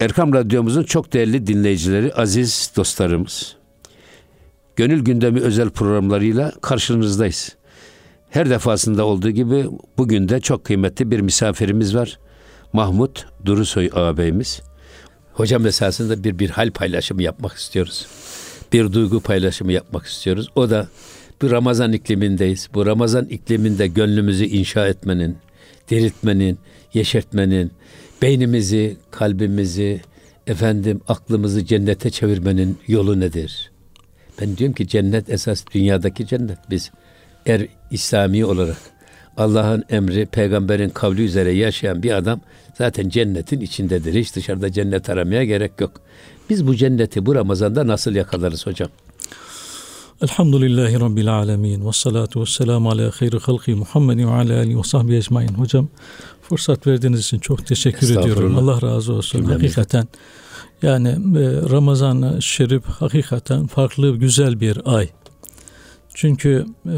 [0.00, 3.56] Erkam Radyomuzun çok değerli dinleyicileri, aziz dostlarımız.
[4.76, 7.56] Gönül gündemi özel programlarıyla karşınızdayız.
[8.30, 9.66] Her defasında olduğu gibi
[9.98, 12.18] bugün de çok kıymetli bir misafirimiz var.
[12.72, 14.60] Mahmut Durusoy ağabeyimiz.
[15.32, 18.06] Hocam esasında bir bir hal paylaşımı yapmak istiyoruz.
[18.72, 20.48] Bir duygu paylaşımı yapmak istiyoruz.
[20.54, 20.88] O da
[21.42, 22.68] bir Ramazan iklimindeyiz.
[22.74, 25.36] Bu Ramazan ikliminde gönlümüzü inşa etmenin,
[25.90, 26.58] diriltmenin,
[26.94, 27.72] yeşertmenin,
[28.22, 30.00] beynimizi, kalbimizi,
[30.46, 33.70] efendim aklımızı cennete çevirmenin yolu nedir?
[34.40, 36.58] Ben diyorum ki cennet esas dünyadaki cennet.
[36.70, 36.90] Biz
[37.46, 38.76] er İslami olarak
[39.36, 42.40] Allah'ın emri, peygamberin kavli üzere yaşayan bir adam
[42.78, 44.14] zaten cennetin içindedir.
[44.14, 46.00] Hiç dışarıda cennet aramaya gerek yok.
[46.50, 48.88] Biz bu cenneti bu Ramazan'da nasıl yakalarız hocam?
[50.22, 51.86] Elhamdülillahi Rabbil alemin.
[51.86, 55.48] Ve salatu ve selamu ala hayri halki Muhammedin ve ala alihi ve sahbihi ecmain.
[55.48, 55.88] Hocam
[56.42, 58.58] fırsat verdiğiniz için çok teşekkür ediyorum.
[58.58, 59.38] Allah razı olsun.
[59.38, 59.62] Cümlemiz.
[59.62, 60.08] Hakikaten
[60.82, 65.08] yani e, Ramazan-ı Şerif hakikaten farklı güzel bir ay.
[66.14, 66.96] Çünkü e,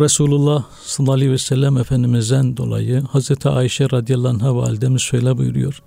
[0.00, 5.82] Resulullah sallallahu aleyhi ve sellem Efendimiz'den dolayı Hazreti Ayşe radıyallahu anh validemiz şöyle buyuruyor.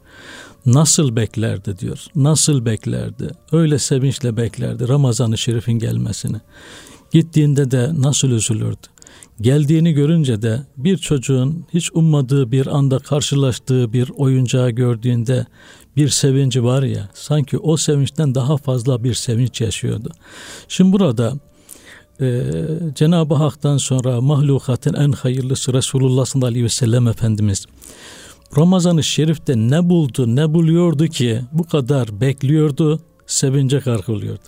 [0.65, 2.05] Nasıl beklerdi diyor.
[2.15, 3.31] Nasıl beklerdi.
[3.51, 6.37] Öyle sevinçle beklerdi Ramazan-ı Şerif'in gelmesini.
[7.11, 8.87] Gittiğinde de nasıl üzülürdü.
[9.41, 15.45] Geldiğini görünce de bir çocuğun hiç ummadığı bir anda karşılaştığı bir oyuncağı gördüğünde
[15.95, 20.11] bir sevinci var ya sanki o sevinçten daha fazla bir sevinç yaşıyordu.
[20.67, 21.33] Şimdi burada
[22.21, 22.43] e,
[22.95, 27.65] Cenab-ı Hak'tan sonra mahlukatın en hayırlısı Resulullah sallallahu aleyhi ve sellem Efendimiz
[28.57, 34.43] Ramazan-ı Şerif'te ne buldu ne buluyordu ki bu kadar bekliyordu sevince karkılıyordu.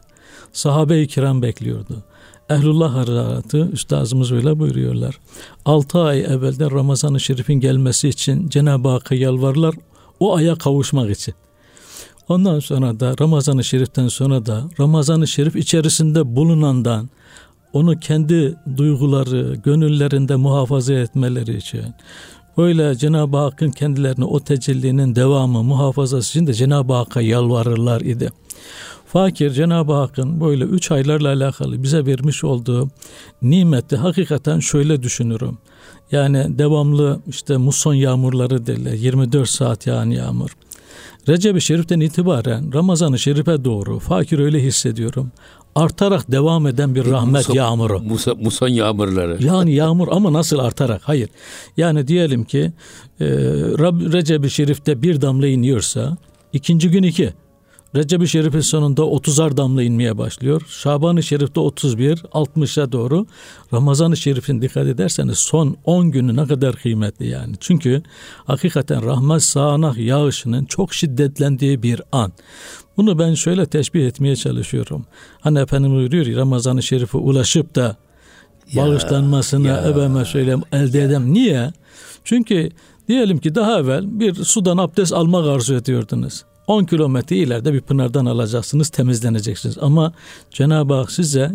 [0.54, 2.04] Sahabe-i kiram bekliyordu.
[2.50, 5.20] Ehlullah Hazretleri üstazımız öyle buyuruyorlar.
[5.66, 9.76] 6 ay evvelden Ramazan-ı Şerif'in gelmesi için Cenab-ı Hakk'a yalvarırlar
[10.20, 11.34] o aya kavuşmak için.
[12.30, 17.10] Ondan sonra da Ramazan-ı Şerif'ten sonra da Ramazan-ı Şerif içerisinde bulunandan
[17.74, 21.84] onu kendi duyguları, gönüllerinde muhafaza etmeleri için
[22.58, 28.32] Böyle Cenab-ı Hakk'ın kendilerine o tecellinin devamı, muhafazası için de Cenab-ı Hakk'a yalvarırlar idi.
[29.06, 32.90] Fakir Cenab-ı Hakk'ın böyle üç aylarla alakalı bize vermiş olduğu
[33.42, 35.58] nimeti hakikaten şöyle düşünürüm.
[36.12, 38.94] Yani devamlı işte muson yağmurları derler.
[38.94, 40.58] 24 saat yağan yağmur.
[41.30, 45.32] Recep-i Şerif'ten itibaren Ramazan-ı Şerif'e doğru fakir öyle hissediyorum
[45.76, 48.00] artarak devam eden bir rahmet Musa, yağmuru.
[48.00, 49.44] Musa, muson yağmurları.
[49.44, 51.02] Yani yağmur ama nasıl artarak?
[51.04, 51.30] Hayır.
[51.78, 52.72] Yani diyelim ki
[53.20, 53.26] e,
[54.14, 56.18] Recep-i Şerif'te bir damla iniyorsa
[56.54, 57.34] ikinci gün iki.
[57.96, 60.62] Recep-i Şerif'in sonunda 30'ar damla inmeye başlıyor.
[60.68, 63.26] Şaban-ı Şerif'te 31, 60'a doğru.
[63.74, 67.56] Ramazan-ı Şerif'in dikkat ederseniz son 10 günü ne kadar kıymetli yani.
[67.60, 68.04] Çünkü
[68.46, 72.32] hakikaten rahmet sağanak yağışının çok şiddetlendiği bir an.
[72.98, 75.06] Bunu ben şöyle teşbih etmeye çalışıyorum.
[75.42, 77.96] Hani Efendimiz buyuruyor ya Ramazan-ı Şerif'e ulaşıp da
[78.74, 79.78] ya, bağışlanmasını ya.
[79.78, 81.34] efendime söyleyeyim elde edem.
[81.34, 81.72] Niye?
[82.24, 82.70] Çünkü
[83.08, 86.44] diyelim ki daha evvel bir sudan abdest almak arzu ediyordunuz.
[86.68, 89.78] 10 kilometre ileride bir pınardan alacaksınız, temizleneceksiniz.
[89.82, 90.14] Ama
[90.52, 91.52] Cenab-ı Hak size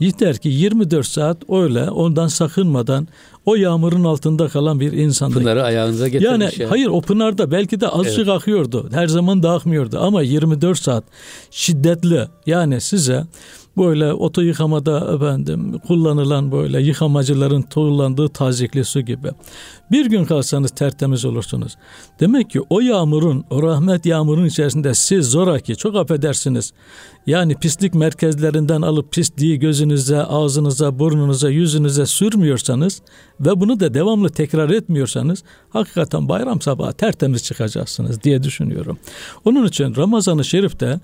[0.00, 3.08] yeter ki 24 saat öyle ondan sakınmadan
[3.46, 5.34] o yağmurun altında kalan bir insanda.
[5.38, 6.30] Pınarı ayağınıza getirmiş.
[6.30, 6.70] Yani ya.
[6.70, 8.28] hayır o pınarda belki de azıcık evet.
[8.28, 8.88] akıyordu.
[8.92, 11.04] Her zaman da akmıyordu ama 24 saat
[11.50, 13.26] şiddetli yani size
[13.76, 19.28] böyle oto yıkamada efendim kullanılan böyle yıkamacıların kullandığı tazikli su gibi.
[19.90, 21.76] Bir gün kalsanız tertemiz olursunuz.
[22.20, 26.72] Demek ki o yağmurun, o rahmet yağmurun içerisinde siz zoraki çok affedersiniz.
[27.26, 33.02] Yani pislik merkezlerinden alıp pisliği gözünüze, ağzınıza, burnunuza, yüzünüze sürmüyorsanız
[33.40, 38.98] ve bunu da devamlı tekrar etmiyorsanız hakikaten bayram sabahı tertemiz çıkacaksınız diye düşünüyorum.
[39.44, 41.00] Onun için Ramazan-ı Şerif'te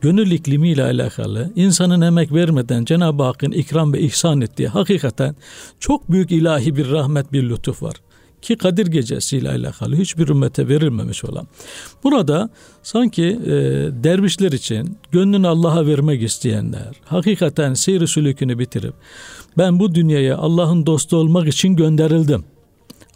[0.00, 5.36] gönül iklimiyle alakalı insanın emek vermeden Cenab-ı Hakk'ın ikram ve ihsan ettiği hakikaten
[5.80, 7.94] çok büyük ilahi bir rahmet bir lütuf var
[8.42, 11.46] ki Kadir Gecesi ile alakalı hiçbir ümmete verilmemiş olan.
[12.04, 12.50] Burada
[12.82, 13.50] sanki e,
[14.04, 18.94] dervişler için gönlünü Allah'a vermek isteyenler, hakikaten seyri sülükünü bitirip
[19.58, 22.44] ben bu dünyaya Allah'ın dostu olmak için gönderildim.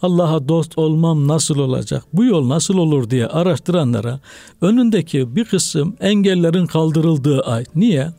[0.05, 4.19] Allah'a dost olmam nasıl olacak, bu yol nasıl olur diye araştıranlara
[4.61, 7.63] önündeki bir kısım engellerin kaldırıldığı ay.
[7.75, 8.11] Niye?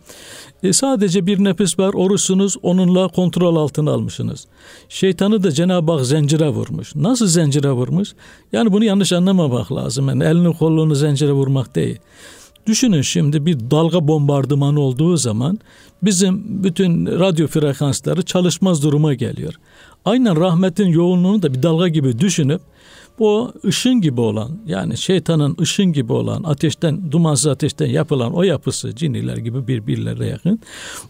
[0.62, 4.47] E sadece bir nefes var oruçsunuz onunla kontrol altına almışsınız.
[4.88, 6.94] Şeytanı da Cenab-ı Hak zincire vurmuş.
[6.94, 8.15] Nasıl zincire vurmuş?
[8.53, 10.09] Yani bunu yanlış anlamamak lazım.
[10.09, 11.99] Yani elini kolunu zincire vurmak değil.
[12.67, 15.59] Düşünün şimdi bir dalga bombardımanı olduğu zaman
[16.03, 19.55] bizim bütün radyo frekansları çalışmaz duruma geliyor.
[20.05, 22.61] Aynen rahmetin yoğunluğunu da bir dalga gibi düşünüp
[23.19, 28.97] Bu ışın gibi olan yani şeytanın ışın gibi olan ateşten dumansız ateşten yapılan o yapısı
[28.97, 30.61] ciniler gibi birbirlerine yakın.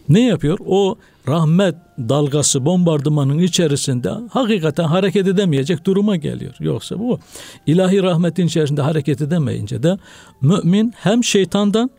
[0.09, 0.59] Ne yapıyor?
[0.67, 0.97] O
[1.29, 6.55] rahmet dalgası bombardımanın içerisinde hakikaten hareket edemeyecek duruma geliyor.
[6.61, 7.19] Yoksa bu
[7.67, 9.99] ilahi rahmetin içerisinde hareket edemeyince de
[10.41, 11.91] mümin hem şeytandan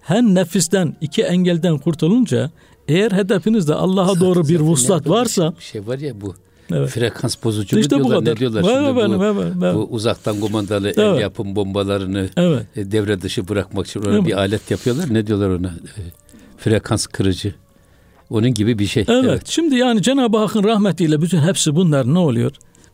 [0.00, 2.50] hem nefisten iki engelden kurtulunca
[2.88, 6.34] eğer hedefinizde Allah'a doğru bir vuslat varsa bir şey var ya bu
[6.76, 6.88] Evet.
[6.90, 8.16] Frekans bozucu işte diyorlar.
[8.16, 8.34] Bu kadar.
[8.34, 9.74] Ne diyorlar evet, şimdi benim, bu, evet, evet.
[9.74, 10.98] bu uzaktan kumandalı evet.
[10.98, 12.66] el yapım bombalarını evet.
[12.76, 14.26] E, devre dışı bırakmak için ona evet.
[14.26, 15.14] bir alet yapıyorlar.
[15.14, 15.68] Ne diyorlar ona?
[15.68, 16.00] E,
[16.58, 17.54] frekans kırıcı.
[18.30, 19.04] Onun gibi bir şey.
[19.08, 19.24] Evet.
[19.28, 19.42] evet.
[19.46, 22.52] Şimdi yani Cenab-ı Hakk'ın rahmetiyle bütün hepsi bunlar ne oluyor?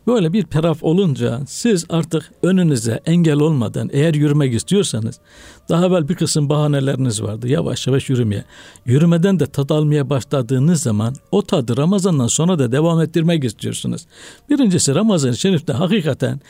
[0.08, 5.20] Böyle bir taraf olunca siz artık önünüze engel olmadan eğer yürümek istiyorsanız
[5.68, 8.44] daha evvel bir kısım bahaneleriniz vardı yavaş yavaş yürümeye.
[8.86, 14.02] Yürümeden de tad almaya başladığınız zaman o tadı Ramazan'dan sonra da devam ettirmek istiyorsunuz.
[14.50, 16.40] Birincisi Ramazan-ı Şerif'te hakikaten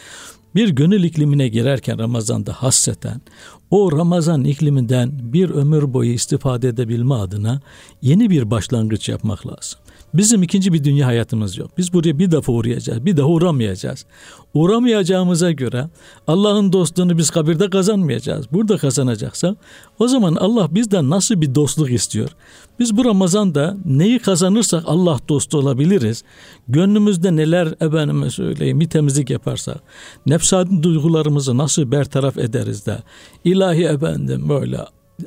[0.55, 3.21] bir gönül iklimine girerken Ramazan'da hasseten
[3.71, 7.61] o Ramazan ikliminden bir ömür boyu istifade edebilme adına
[8.03, 9.81] yeni bir başlangıç yapmak lazım.
[10.15, 11.71] Bizim ikinci bir dünya hayatımız yok.
[11.79, 13.07] Biz buraya bir defa uğrayacağız.
[13.07, 14.07] Bir daha uğramayacağız.
[14.55, 15.89] Uğramayacağımıza göre
[16.27, 18.47] Allah'ın dostluğunu biz kabirde kazanmayacağız.
[18.53, 19.57] Burada kazanacaksa
[19.99, 22.31] o zaman Allah bizden nasıl bir dostluk istiyor?
[22.79, 26.25] Biz bu Ramazan'da neyi kazanırsak Allah dostu olabiliriz.
[26.69, 29.79] Gönlümüzde neler efendime söyleyeyim bir temizlik yaparsak,
[30.27, 32.99] nefsani duygularımızı nasıl bertaraf ederiz de
[33.45, 34.79] ilahi efendim böyle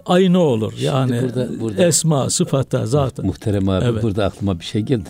[0.05, 0.71] aynı olur.
[0.71, 3.25] Şimdi yani burada, burada, esma, sıfata, zaten.
[3.25, 4.03] Muhterem abi evet.
[4.03, 5.09] burada aklıma bir şey geldi.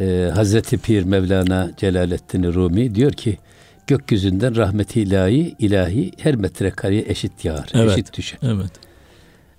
[0.00, 3.38] Ee, Hazreti Pir Mevlana Celaleddin Rumi diyor ki
[3.86, 7.92] gökyüzünden rahmeti ilahi, ilahi her metrekareye eşit yağar, evet.
[7.92, 8.38] eşit düşer.
[8.42, 8.70] Evet.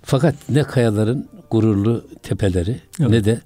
[0.02, 3.10] Fakat ne kayaların gururlu tepeleri evet.
[3.10, 3.40] ne de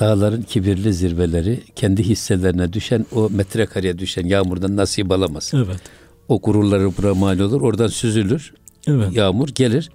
[0.00, 5.52] dağların kibirli zirveleri kendi hisselerine düşen o metrekareye düşen yağmurdan nasip alamaz.
[5.54, 5.80] Evet.
[6.28, 7.60] O gururları buna mal olur.
[7.60, 8.54] Oradan süzülür.
[8.86, 9.12] Evet.
[9.12, 9.90] Yağmur gelir.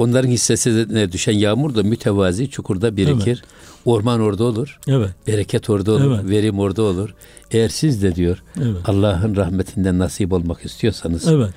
[0.00, 3.44] Onların hissesine düşen yağmur da mütevazi çukurda birikir.
[3.44, 3.84] Evet.
[3.84, 4.78] Orman orada olur.
[4.88, 5.10] Evet.
[5.26, 6.18] Bereket orada olur.
[6.20, 6.30] Evet.
[6.30, 7.14] Verim orada olur.
[7.50, 8.76] Eğer siz de diyor evet.
[8.84, 11.50] Allah'ın rahmetinden nasip olmak istiyorsanız evet.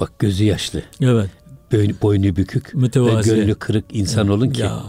[0.00, 0.82] bak gözü yaşlı.
[1.00, 1.30] Evet.
[1.72, 3.32] Boynu, boynu bükük Mütevazi.
[3.32, 4.36] ve gönlü kırık insan evet.
[4.36, 4.82] olun ki ya.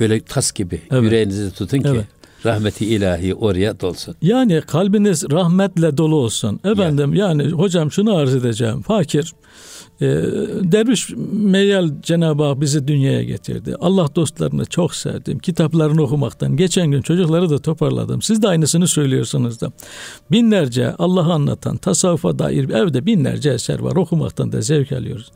[0.00, 1.02] böyle tas gibi evet.
[1.02, 2.06] yüreğinizi tutun ki evet
[2.44, 4.14] rahmeti ilahi oraya dolsun.
[4.22, 6.60] Yani kalbiniz rahmetle dolu olsun.
[6.64, 7.26] Efendim ya.
[7.26, 8.82] yani hocam şunu arz edeceğim.
[8.82, 9.32] Fakir
[10.00, 10.06] e,
[10.62, 13.74] derviş meyal Cenab-ı Hak bizi dünyaya getirdi.
[13.80, 15.38] Allah dostlarını çok sevdim.
[15.38, 16.56] Kitaplarını okumaktan.
[16.56, 18.22] Geçen gün çocukları da toparladım.
[18.22, 19.72] Siz de aynısını söylüyorsunuz da.
[20.30, 23.96] Binlerce Allah'ı anlatan, tasavvufa dair evde binlerce eser var.
[23.96, 25.32] Okumaktan da zevk alıyoruz.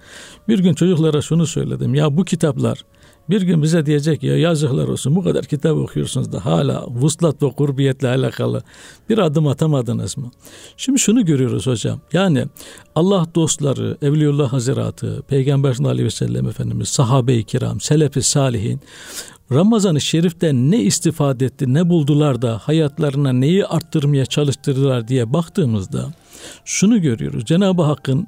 [0.48, 1.94] Bir gün çocuklara şunu söyledim.
[1.94, 2.84] Ya bu kitaplar
[3.30, 7.50] bir gün bize diyecek ya yazıklar olsun bu kadar kitap okuyorsunuz da hala vuslat ve
[7.50, 8.62] kurbiyetle alakalı
[9.08, 10.30] bir adım atamadınız mı?
[10.76, 12.00] Şimdi şunu görüyoruz hocam.
[12.12, 12.44] Yani
[12.94, 18.80] Allah dostları, Evliullah Hazretleri, Peygamber sallallahu aleyhi ve Efendimiz, sahabe-i kiram, selefi salihin
[19.52, 26.12] Ramazan-ı Şerif'te ne istifade etti, ne buldular da hayatlarına neyi arttırmaya çalıştırdılar diye baktığımızda
[26.64, 27.44] şunu görüyoruz.
[27.44, 28.26] Cenab-ı Hakk'ın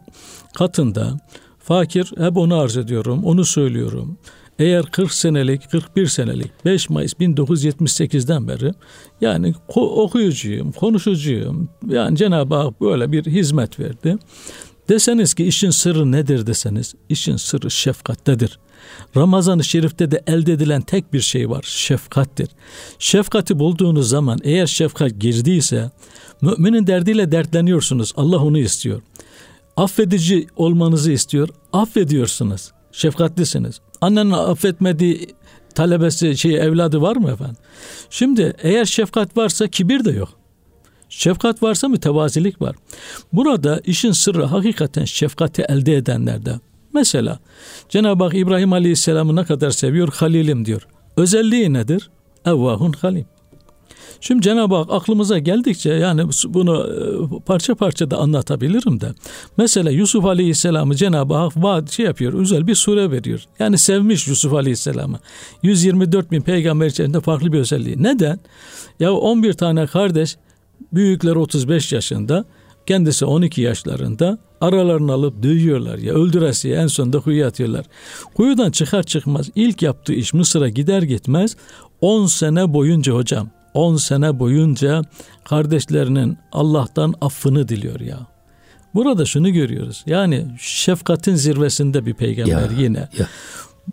[0.55, 1.21] katında
[1.59, 4.19] fakir hep onu arz ediyorum, onu söylüyorum.
[4.58, 8.73] Eğer 40 senelik, 41 senelik 5 Mayıs 1978'den beri
[9.20, 11.69] yani okuyucuyum, konuşucuyum.
[11.88, 14.17] Yani Cenab-ı Hak böyle bir hizmet verdi.
[14.88, 18.59] Deseniz ki işin sırrı nedir deseniz, işin sırrı şefkattedir.
[19.16, 22.49] Ramazan-ı Şerif'te de elde edilen tek bir şey var, şefkattir.
[22.99, 25.90] Şefkati bulduğunuz zaman eğer şefkat girdiyse,
[26.42, 29.02] müminin derdiyle dertleniyorsunuz, Allah onu istiyor.
[29.76, 33.81] Affedici olmanızı istiyor, affediyorsunuz, şefkatlisiniz.
[34.00, 35.26] Annenin affetmediği
[35.75, 37.57] talebesi, şey evladı var mı efendim?
[38.11, 40.29] Şimdi eğer şefkat varsa kibir de yok.
[41.09, 42.76] Şefkat varsa mütevazilik var.
[43.33, 46.61] Burada işin sırrı hakikaten şefkati elde edenlerde.
[46.95, 47.38] Mesela
[47.88, 50.09] Cenab-ı Hak İbrahim Aleyhisselam'ı ne kadar seviyor?
[50.15, 50.87] Halilim diyor.
[51.17, 52.11] Özelliği nedir?
[52.45, 53.26] Evvahun halim.
[54.20, 59.12] Şimdi Cenab-ı Hak aklımıza geldikçe yani bunu e, parça parça da anlatabilirim de.
[59.56, 63.44] Mesela Yusuf Aleyhisselam'ı Cenab-ı Hak vaat şey yapıyor, özel bir sure veriyor.
[63.58, 65.18] Yani sevmiş Yusuf Aleyhisselam'ı.
[65.62, 68.02] 124 bin peygamber içerisinde farklı bir özelliği.
[68.02, 68.40] Neden?
[69.00, 70.37] Ya 11 tane kardeş,
[70.92, 72.44] büyükler 35 yaşında,
[72.87, 77.87] kendisi 12 yaşlarında aralarını alıp dövüyorlar ya öldüresiye en sonunda kuyuya atıyorlar.
[78.35, 81.56] Kuyudan çıkar çıkmaz ilk yaptığı iş Mısır'a gider gitmez
[82.00, 85.02] 10 sene boyunca hocam 10 sene boyunca
[85.45, 88.18] kardeşlerinin Allah'tan affını diliyor ya.
[88.95, 90.04] Burada şunu görüyoruz.
[90.06, 93.09] Yani şefkatin zirvesinde bir peygamber ya, yine.
[93.18, 93.28] Ya.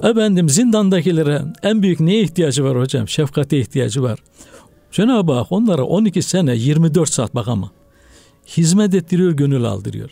[0.10, 3.08] Efendim zindandakilere en büyük neye ihtiyacı var hocam?
[3.08, 4.20] Şefkate ihtiyacı var.
[4.92, 7.72] Cenab-ı Hak onlara 12 sene 24 saat bak ama
[8.58, 10.10] hizmet ettiriyor, gönül aldırıyor.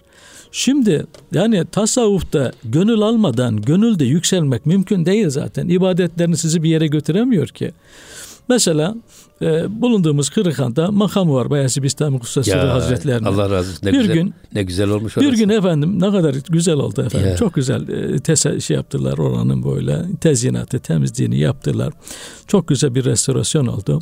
[0.51, 5.67] Şimdi yani tasavvufta gönül almadan gönülde yükselmek mümkün değil zaten.
[5.67, 7.71] İbadetlerini sizi bir yere götüremiyor ki.
[8.49, 8.95] Mesela
[9.41, 13.25] e, bulunduğumuz Kırıkhan'da makamı var Bayezid Bistami Kutsası Hazretlerinin.
[13.25, 13.79] Allah razı olsun.
[13.83, 15.31] Ne bir güzel, gün ne güzel olmuş orası.
[15.31, 17.29] Bir gün efendim ne kadar güzel oldu efendim.
[17.29, 17.35] Ya.
[17.35, 21.93] Çok güzel e, tese, şey yaptılar oranın böyle tezyinatı, temizliğini yaptılar.
[22.47, 23.99] Çok güzel bir restorasyon oldu.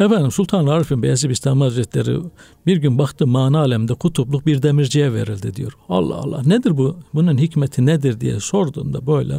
[0.00, 2.18] Efendim Sultan Arif'in Beyazıt Bistami Hazretleri
[2.66, 5.72] bir gün baktı mana alemde kutupluk bir demirciye verildi diyor.
[5.88, 6.96] Allah Allah nedir bu?
[7.14, 9.36] Bunun hikmeti nedir diye sorduğunda böyle.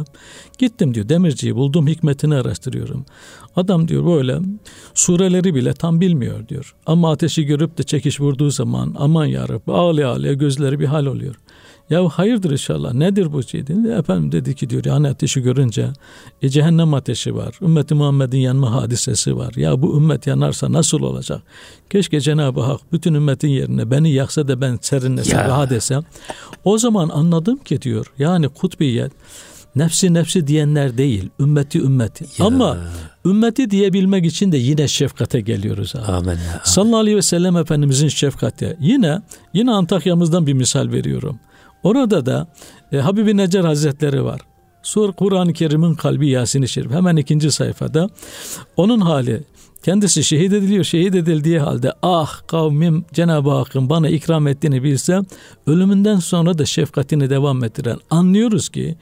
[0.58, 3.06] Gittim diyor demirciyi buldum hikmetini araştırıyorum.
[3.56, 4.38] Adam diyor böyle
[4.94, 6.74] sureleri bile tam bilmiyor diyor.
[6.86, 11.34] Ama ateşi görüp de çekiş vurduğu zaman aman yarabbi ağlaya ağlaya gözleri bir hal oluyor.
[11.90, 13.88] Ya hayırdır inşallah nedir bu şey dedi.
[13.88, 15.88] Efendim dedi ki diyor yani ateşi görünce
[16.42, 17.58] e, cehennem ateşi var.
[17.62, 19.52] Ümmeti Muhammed'in yanma hadisesi var.
[19.56, 21.42] Ya bu ümmet yanarsa nasıl olacak?
[21.90, 26.02] Keşke Cenab-ı Hak bütün ümmetin yerine beni yaksa da ben serinlesem rahat desem.
[26.64, 29.12] O zaman anladım ki diyor yani kutbiyet
[29.76, 32.24] nefsi nefsi diyenler değil, ümmeti ümmeti.
[32.38, 32.46] Ya.
[32.46, 32.78] Ama
[33.26, 36.12] ümmeti diyebilmek için de yine şefkate geliyoruz abi.
[36.12, 36.38] Amin.
[36.64, 38.76] Sallallahu aleyhi ve sellem Efendimizin şefkati.
[38.80, 39.20] Yine
[39.52, 41.38] yine Antakya'mızdan bir misal veriyorum.
[41.82, 42.46] Orada da
[42.92, 44.40] e, Habibi Necer Hazretleri var.
[44.82, 46.90] Sur Kur'an-ı Kerim'in kalbi Yasin-i Şerif.
[46.90, 48.08] Hemen ikinci sayfada.
[48.76, 49.42] Onun hali
[49.84, 50.84] kendisi şehit ediliyor.
[50.84, 55.24] Şehit edildiği halde ah kavmim Cenab-ı Hakk'ın bana ikram ettiğini bilsem
[55.66, 58.96] ölümünden sonra da şefkatini devam ettiren anlıyoruz ki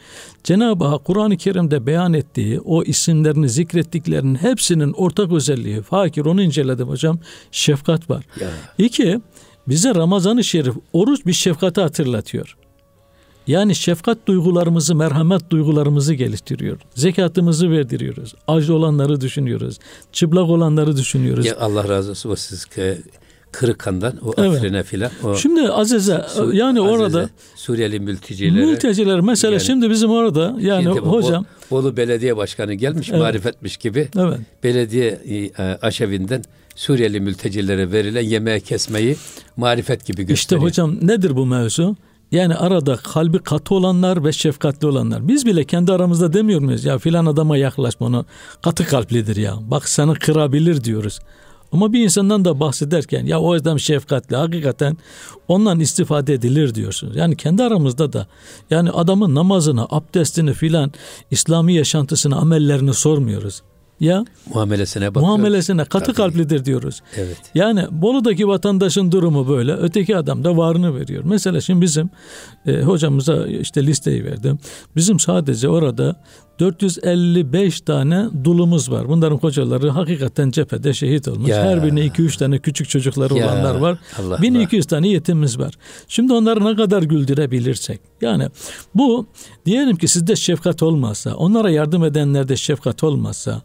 [0.44, 6.88] Cenab-ı Hak Kur'an-ı Kerim'de beyan ettiği o isimlerini zikrettiklerinin hepsinin ortak özelliği fakir onu inceledim
[6.88, 7.18] hocam
[7.50, 8.24] şefkat var.
[8.40, 8.48] Ya.
[8.78, 9.20] İki
[9.68, 12.56] bize Ramazan-ı Şerif oruç bir şefkati hatırlatıyor.
[13.46, 16.78] Yani şefkat duygularımızı, merhamet duygularımızı geliştiriyor.
[16.94, 18.34] Zekatımızı verdiriyoruz.
[18.48, 19.78] Acı olanları düşünüyoruz.
[20.12, 21.46] Çıplak olanları düşünüyoruz.
[21.46, 22.66] Ya Allah razı olsun o siz
[23.52, 24.50] Kırıkhan'dan o evet.
[24.50, 25.10] Afrin'e filan.
[25.38, 28.64] Şimdi Azize Su, yani Azize, orada Suriyeli mülteciler.
[28.64, 31.44] Mülteciler mesela yani, şimdi bizim orada yani hocam.
[31.70, 33.20] Bolu Belediye Başkanı gelmiş evet.
[33.20, 34.08] marifetmiş gibi.
[34.18, 34.38] Evet.
[34.64, 36.42] Belediye e, aşevinden
[36.76, 39.16] Suriyeli mültecilere verilen yemeği kesmeyi
[39.56, 40.34] marifet gibi gösteriyor.
[40.34, 41.96] İşte hocam nedir bu mevzu?
[42.32, 45.28] Yani arada kalbi katı olanlar ve şefkatli olanlar.
[45.28, 46.84] Biz bile kendi aramızda demiyor muyuz?
[46.84, 48.24] Ya filan adama yaklaşma onu
[48.62, 49.54] katı kalplidir ya.
[49.60, 51.18] Bak seni kırabilir diyoruz.
[51.72, 54.96] Ama bir insandan da bahsederken ya o adam şefkatli hakikaten
[55.48, 57.16] ondan istifade edilir diyorsunuz.
[57.16, 58.26] Yani kendi aramızda da
[58.70, 60.92] yani adamın namazını, abdestini filan
[61.30, 63.62] İslami yaşantısını, amellerini sormuyoruz
[64.02, 65.28] ya muamelesine bakıyoruz.
[65.28, 66.16] Muamelesine katı Tabii.
[66.16, 67.02] kalplidir diyoruz.
[67.16, 67.36] Evet.
[67.54, 69.72] Yani Bolu'daki vatandaşın durumu böyle.
[69.72, 71.22] Öteki adam da varını veriyor.
[71.26, 72.10] Mesela şimdi bizim
[72.66, 74.58] e, hocamıza işte listeyi verdim.
[74.96, 76.16] Bizim sadece orada
[76.60, 79.08] 455 tane dulumuz var.
[79.08, 81.48] Bunların kocaları hakikaten cephede şehit olmuş.
[81.50, 81.64] Ya.
[81.64, 83.46] Her birine 2-3 tane küçük çocukları ya.
[83.46, 83.98] olanlar var.
[84.18, 84.88] Allah 1200 Allah.
[84.88, 85.74] tane yetimimiz var.
[86.08, 88.00] Şimdi onları ne kadar güldürebilirsek.
[88.20, 88.48] Yani
[88.94, 89.26] bu
[89.66, 93.62] diyelim ki sizde şefkat olmazsa, onlara yardım edenlerde şefkat olmazsa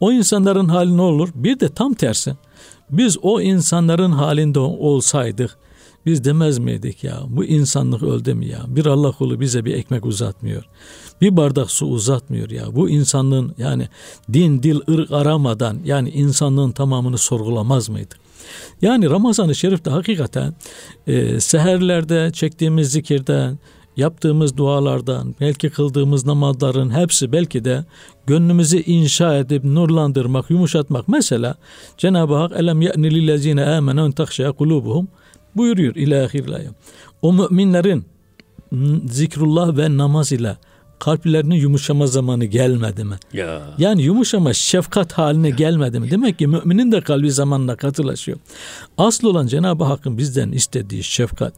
[0.00, 1.28] o insanların hali ne olur?
[1.34, 2.36] Bir de tam tersi.
[2.90, 5.56] Biz o insanların halinde olsaydık
[6.08, 8.60] biz demez miydik ya bu insanlık öldü mü ya?
[8.68, 10.68] Bir Allah kulu bize bir ekmek uzatmıyor.
[11.20, 12.76] Bir bardak su uzatmıyor ya.
[12.76, 13.88] Bu insanlığın yani
[14.32, 18.18] din, dil, ırk aramadan yani insanlığın tamamını sorgulamaz mıydık?
[18.82, 20.54] Yani Ramazan-ı Şerif'te hakikaten
[21.06, 23.58] e, seherlerde çektiğimiz zikirden,
[23.96, 27.84] yaptığımız dualardan, belki kıldığımız namazların hepsi belki de
[28.26, 31.08] gönlümüzü inşa edip nurlandırmak, yumuşatmak.
[31.08, 31.54] Mesela
[31.98, 35.08] Cenab-ı Hak elem ye'ni lillezine amenu en takşaya kulubuhum
[35.58, 36.44] buyuruyor ilahir
[37.22, 38.04] O müminlerin
[39.08, 40.56] zikrullah ve namaz ile
[40.98, 43.14] kalplerinin yumuşama zamanı gelmedi mi?
[43.32, 43.62] Ya.
[43.78, 46.10] Yani yumuşama şefkat haline gelmedi mi?
[46.10, 48.38] Demek ki müminin de kalbi zamanla katılaşıyor.
[48.98, 51.54] Asıl olan Cenab-ı Hakk'ın bizden istediği şefkat.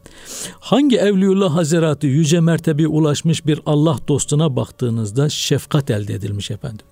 [0.59, 6.85] Hangi Evliullah Hazretleri yüce mertebeye ulaşmış bir Allah dostuna baktığınızda şefkat elde edilmiş efendim.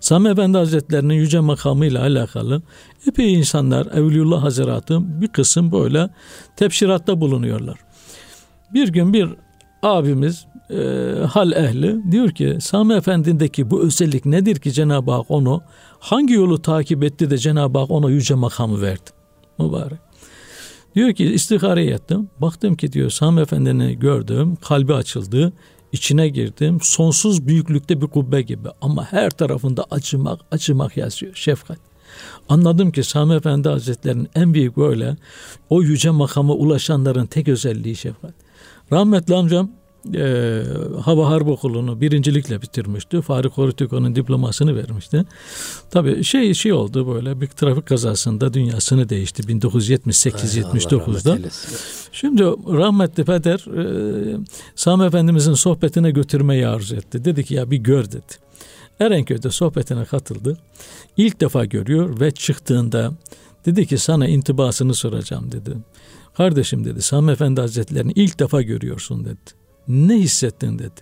[0.00, 2.62] Sami Efendi Hazretlerinin yüce makamıyla alakalı
[3.08, 6.10] epey insanlar Evliullah Hazretleri bir kısım böyle
[6.56, 7.78] tepşiratta bulunuyorlar.
[8.74, 9.28] Bir gün bir
[9.82, 10.76] abimiz e,
[11.30, 15.62] hal ehli diyor ki Sami Efendi'ndeki bu özellik nedir ki Cenab-ı Hak onu
[15.98, 19.10] hangi yolu takip etti de Cenab-ı Hak ona yüce makamı verdi?
[19.58, 19.98] Mübarek.
[20.94, 22.28] Diyor ki istihare ettim.
[22.38, 24.56] Baktım ki diyor Sami Efendi'ni gördüm.
[24.56, 25.52] Kalbi açıldı.
[25.94, 26.78] İçine girdim.
[26.82, 28.68] Sonsuz büyüklükte bir kubbe gibi.
[28.80, 31.34] Ama her tarafında acımak, acımak yazıyor.
[31.34, 31.78] Şefkat.
[32.48, 35.16] Anladım ki Sami Efendi Hazretleri'nin en büyük böyle
[35.70, 38.34] o yüce makama ulaşanların tek özelliği şefkat.
[38.92, 39.70] Rahmetli amcam
[40.14, 40.62] e,
[41.02, 43.20] Hava Harp Okulu'nu birincilikle bitirmişti.
[43.20, 45.24] Fahri Korutiko'nun diplomasını vermişti.
[45.90, 51.38] Tabii şey şey oldu böyle bir trafik kazasında dünyasını değişti 1978-79'da.
[52.12, 52.42] Şimdi
[52.78, 54.36] rahmetli peder e,
[54.76, 57.24] Sami Efendimizin sohbetine götürmeyi arzu etti.
[57.24, 58.44] Dedi ki ya bir gör dedi.
[59.00, 60.58] Erenköy'de sohbetine katıldı.
[61.16, 63.12] İlk defa görüyor ve çıktığında
[63.66, 65.76] dedi ki sana intibasını soracağım dedi.
[66.36, 69.63] Kardeşim dedi Sami Efendi Hazretleri'ni ilk defa görüyorsun dedi.
[69.88, 71.00] Ne hissettin dedi.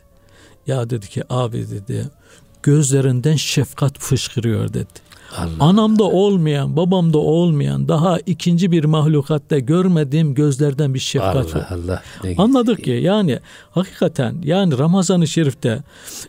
[0.67, 2.11] Ya dedi ki abi dedi
[2.63, 5.13] gözlerinden şefkat fışkırıyor dedi.
[5.39, 5.65] Allah.
[5.65, 11.67] Anamda olmayan, babamda olmayan daha ikinci bir mahlukatta görmediğim gözlerden bir şefkat Allah, var.
[11.71, 12.03] Allah.
[12.39, 13.39] Anladık ki yani
[13.71, 15.83] hakikaten yani Ramazan-ı Şerif'te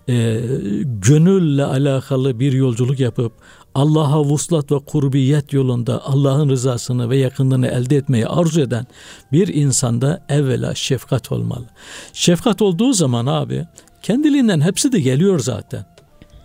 [0.10, 0.42] e,
[0.84, 3.34] gönülle alakalı bir yolculuk yapıp
[3.76, 8.86] Allah'a vuslat ve kurbiyet yolunda Allah'ın rızasını ve yakınlığını elde etmeyi arzu eden
[9.32, 11.66] bir insanda evvela şefkat olmalı.
[12.14, 13.68] Şefkat olduğu zaman abi
[14.04, 15.86] kendiliğinden hepsi de geliyor zaten.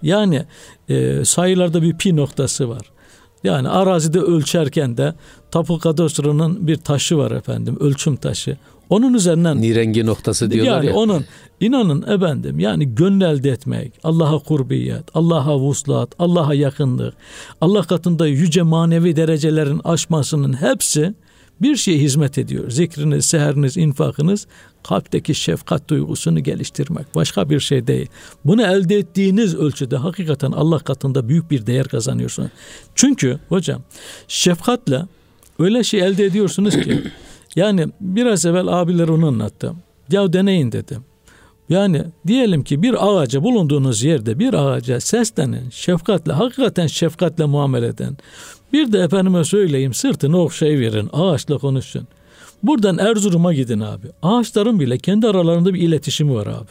[0.02, 0.44] Yani
[0.88, 2.82] e, sayılarda bir pi noktası var.
[3.44, 5.14] Yani arazide ölçerken de
[5.50, 8.56] tapu kadastronun bir taşı var efendim, ölçüm taşı.
[8.90, 10.94] Onun üzerinden nirengi noktası diyorlar yani ya.
[10.94, 11.24] onun
[11.60, 17.14] inanın efendim yani gönül elde etmek, Allah'a kurbiyet, Allah'a vuslat, Allah'a yakınlık,
[17.60, 21.14] Allah katında yüce manevi derecelerin aşmasının hepsi
[21.60, 22.70] bir şeye hizmet ediyor.
[22.70, 24.46] Zikriniz, seheriniz, infakınız
[24.82, 27.14] kalpteki şefkat duygusunu geliştirmek.
[27.14, 28.06] Başka bir şey değil.
[28.44, 32.50] Bunu elde ettiğiniz ölçüde hakikaten Allah katında büyük bir değer kazanıyorsunuz.
[32.94, 33.82] Çünkü hocam
[34.28, 35.02] şefkatle
[35.58, 37.02] öyle şey elde ediyorsunuz ki
[37.58, 39.72] yani biraz evvel abiler onu anlattı.
[40.10, 41.04] Ya deneyin dedim.
[41.68, 48.16] Yani diyelim ki bir ağaca bulunduğunuz yerde bir ağaca seslenin, şefkatle, hakikaten şefkatle muamele eden.
[48.72, 52.08] Bir de efendime söyleyeyim sırtını okşayıverin, ağaçla konuşun.
[52.62, 54.06] Buradan Erzurum'a gidin abi.
[54.22, 56.70] Ağaçların bile kendi aralarında bir iletişimi var abi.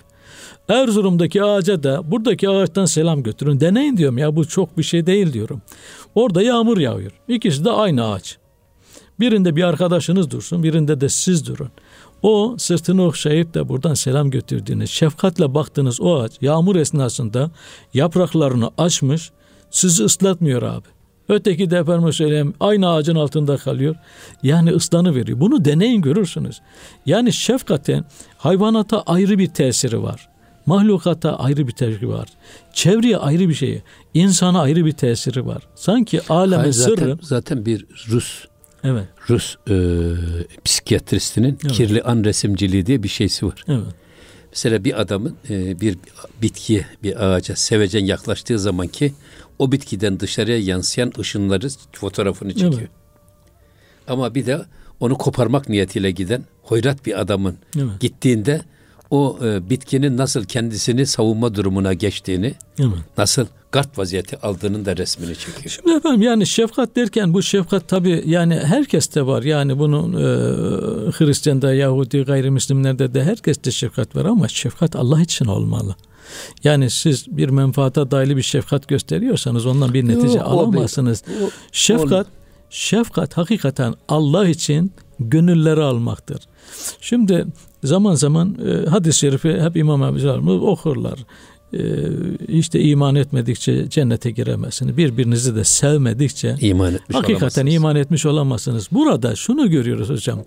[0.69, 3.59] Erzurum'daki ağaca da buradaki ağaçtan selam götürün.
[3.59, 5.61] Deneyin diyorum ya bu çok bir şey değil diyorum.
[6.15, 7.11] Orada yağmur yağıyor.
[7.27, 8.37] İkisi de aynı ağaç.
[9.19, 11.69] Birinde bir arkadaşınız dursun, birinde de siz durun.
[12.21, 17.51] O sırtını okşayıp da buradan selam götürdüğünüz, şefkatle baktığınız o ağaç yağmur esnasında
[17.93, 19.31] yapraklarını açmış,
[19.71, 20.87] sizi ıslatmıyor abi.
[21.29, 23.95] Öteki de efendim söyleyeyim aynı ağacın altında kalıyor.
[24.43, 25.39] Yani ıslanı veriyor.
[25.39, 26.61] Bunu deneyin görürsünüz.
[27.05, 28.05] Yani şefkaten
[28.37, 30.29] hayvanata ayrı bir tesiri var.
[30.65, 32.27] Mahlukata ayrı bir tesiri var.
[32.73, 33.81] Çevreye ayrı bir şey.
[34.13, 35.63] insana ayrı bir tesiri var.
[35.75, 37.17] Sanki alemin Hayır, zaten, sırrı.
[37.21, 38.45] Zaten bir Rus
[38.83, 39.07] Evet.
[39.29, 39.75] Rus e,
[40.65, 41.71] psikiyatristinin evet.
[41.71, 43.63] kirli an resimciliği diye bir şeysi var.
[43.67, 43.83] Evet.
[44.51, 45.97] Mesela bir adamın e, bir
[46.41, 49.13] bitkiye, bir ağaca sevecen yaklaştığı zaman ki
[49.59, 52.73] o bitkiden dışarıya yansıyan ışınları fotoğrafını çekiyor.
[52.79, 52.89] Evet.
[54.07, 54.65] Ama bir de
[54.99, 57.99] onu koparmak niyetiyle giden hoyrat bir adamın evet.
[57.99, 58.61] gittiğinde
[59.11, 62.97] o e, bitkinin nasıl kendisini savunma durumuna geçtiğini, evet.
[63.17, 65.69] nasıl gart vaziyeti aldığının da resmini çekiyor.
[65.69, 69.43] Şimdi efendim yani şefkat derken bu şefkat tabi yani herkeste var.
[69.43, 70.25] Yani bunun e,
[71.11, 75.95] Hristiyan'da, Yahudi, gayrimüslimlerde de herkeste şefkat var ama şefkat Allah için olmalı.
[76.63, 81.23] Yani siz bir menfaata dayalı bir şefkat gösteriyorsanız ondan bir netice Yok, alamazsınız.
[81.41, 82.27] O, o, şefkat,
[82.69, 86.39] şefkat hakikaten Allah için gönülleri almaktır.
[87.01, 87.45] Şimdi
[87.83, 91.19] zaman zaman e, hadis-i şerifi hep İmam Ebu okurlar.
[91.73, 91.79] E,
[92.47, 94.97] işte iman etmedikçe cennete giremezsiniz.
[94.97, 98.87] Birbirinizi de sevmedikçe iman etmiş hakikaten iman etmiş olamazsınız.
[98.91, 100.43] Burada şunu görüyoruz hocam.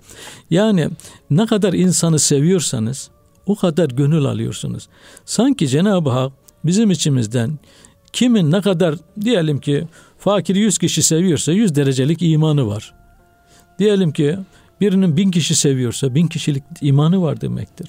[0.50, 0.88] Yani
[1.30, 3.11] ne kadar insanı seviyorsanız
[3.46, 4.88] o kadar gönül alıyorsunuz.
[5.24, 6.33] Sanki Cenab-ı Hak
[6.64, 7.59] bizim içimizden
[8.12, 9.85] kimin ne kadar diyelim ki
[10.18, 12.94] fakir 100 kişi seviyorsa 100 derecelik imanı var.
[13.78, 14.38] Diyelim ki
[14.80, 17.88] birinin bin kişi seviyorsa bin kişilik imanı var demektir.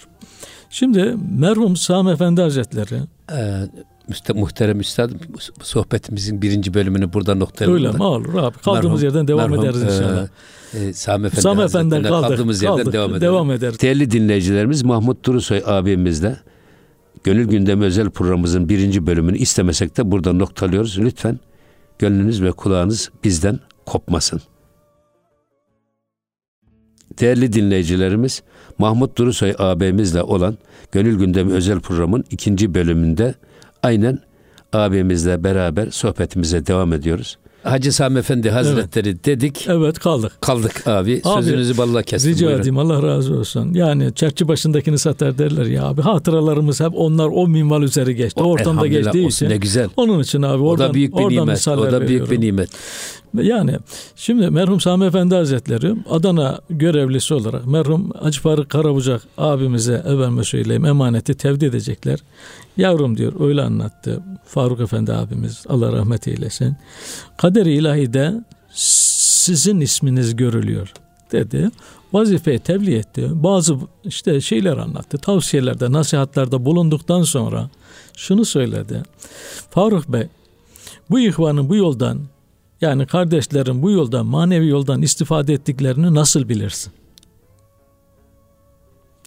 [0.70, 5.20] Şimdi merhum Sami Efendi Hazretleri ee, muhterem üstadım
[5.62, 7.86] sohbetimizin birinci bölümünü burada noktalayalım.
[7.86, 8.58] Öyle mi olur abi.
[8.58, 10.28] Kaldığımız merhum, yerden devam merhum, ederiz inşallah.
[10.74, 13.22] E, e, Sami Efendi Sami Efendi'den kaldık, kaldığımız yerden kaldık, devam edelim.
[13.22, 13.82] Devam ederiz.
[13.82, 16.38] Değerli dinleyicilerimiz Mahmut Durusoy abimizle
[17.24, 21.00] Gönül Gündemi özel programımızın birinci bölümünü istemesek de burada noktalıyoruz.
[21.00, 21.40] Lütfen
[22.00, 24.42] gönlünüz ve kulağınız bizden kopmasın.
[27.20, 28.44] Değerli dinleyicilerimiz,
[28.82, 30.58] Mahmut Durusoy abimizle olan
[30.92, 33.36] Gönül Gündemi özel programın ikinci bölümünde
[33.84, 34.20] aynen
[34.74, 37.38] abimizle beraber sohbetimize devam ediyoruz.
[37.64, 39.26] Hacı Sami Efendi Hazretleri evet.
[39.26, 39.68] dedik.
[39.68, 40.32] Evet kaldık.
[40.42, 41.22] Kaldık abi.
[41.24, 42.32] abi Sözünüzü balla kestim.
[42.32, 42.62] Rica buyurun.
[42.62, 43.74] edeyim Allah razı olsun.
[43.74, 46.02] Yani çerçi başındakini satar derler ya abi.
[46.02, 48.44] Hatıralarımız hep onlar o minval üzeri geçti.
[48.44, 49.50] O, ortamda geçtiği için.
[49.50, 49.90] Ne güzel.
[49.98, 51.68] Onun için abi oradan, o da büyük bir nimet.
[51.68, 52.70] O da büyük bir nimet.
[53.34, 53.78] Yani
[54.16, 60.86] şimdi merhum Sami Efendi Hazretleri Adana görevlisi olarak merhum Hacı Faruk Karabucak abimize efendime söyleyeyim
[60.86, 62.20] emaneti tevdi edecekler.
[62.78, 66.76] Yavrum diyor öyle anlattı Faruk Efendi abimiz Allah rahmet eylesin.
[67.38, 70.94] Kader-i ilahide sizin isminiz görülüyor
[71.32, 71.70] dedi.
[72.14, 73.30] Vazifeyi tebliğ etti.
[73.32, 75.18] Bazı işte şeyler anlattı.
[75.18, 77.70] Tavsiyelerde, nasihatlerde bulunduktan sonra
[78.18, 79.04] şunu söyledi.
[79.70, 80.28] Faruk Bey
[81.10, 82.20] bu ihvanın bu yoldan
[82.82, 86.94] yani kardeşlerin bu yoldan manevi yoldan istifade ettiklerini nasıl bilirsin?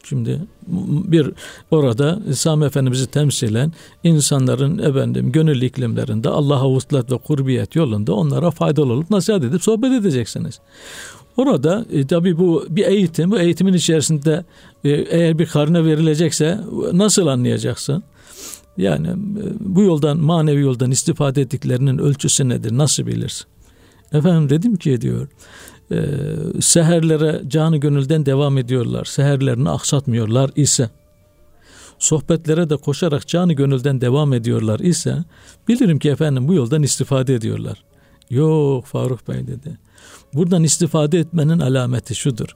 [0.09, 0.41] Şimdi
[0.85, 1.31] bir
[1.71, 3.73] orada Sami Efendimiz'i temsilen
[4.05, 9.93] insanların efendim gönül iklimlerinde Allah'a vuslat ve kurbiyet yolunda onlara faydalı olup nasihat edip sohbet
[9.93, 10.61] edeceksiniz.
[11.37, 14.45] Orada e, tabi bu bir eğitim, bu eğitimin içerisinde
[14.85, 16.61] e, eğer bir karne verilecekse
[16.93, 18.03] nasıl anlayacaksın?
[18.77, 22.79] Yani e, bu yoldan manevi yoldan istifade ettiklerinin ölçüsü nedir?
[22.79, 23.47] Nasıl bilirsin?
[24.13, 25.29] Efendim dedim ki diyor
[25.93, 25.97] e,
[26.61, 29.05] seherlere canı gönülden devam ediyorlar.
[29.05, 30.91] Seherlerini aksatmıyorlar ise
[31.99, 35.25] sohbetlere de koşarak canı gönülden devam ediyorlar ise
[35.69, 37.85] bilirim ki efendim bu yoldan istifade ediyorlar.
[38.31, 39.79] Yok Faruk Bey dedi.
[40.35, 42.49] Buradan istifade etmenin alameti şudur.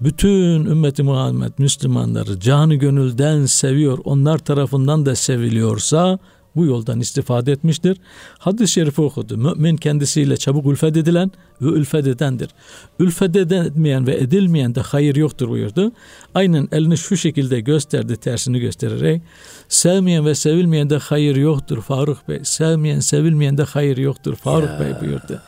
[0.00, 6.18] Bütün ümmeti Muhammed Müslümanları canı gönülden seviyor, onlar tarafından da seviliyorsa
[6.56, 7.96] bu yoldan istifade etmiştir.
[8.38, 9.36] Hadis-i şerifi okudu.
[9.36, 11.30] Mümin kendisiyle çabuk ülfet edilen
[11.62, 12.50] ve ülfet edendir.
[12.98, 15.92] Ülfet edilmeyen ve edilmeyen de hayır yoktur buyurdu.
[16.34, 19.22] Aynen elini şu şekilde gösterdi tersini göstererek.
[19.68, 22.40] Sevmeyen ve sevilmeyen de hayır yoktur Faruk Bey.
[22.42, 24.80] Sevmeyen sevilmeyen de hayır yoktur Faruk ya.
[24.80, 25.40] Bey buyurdu.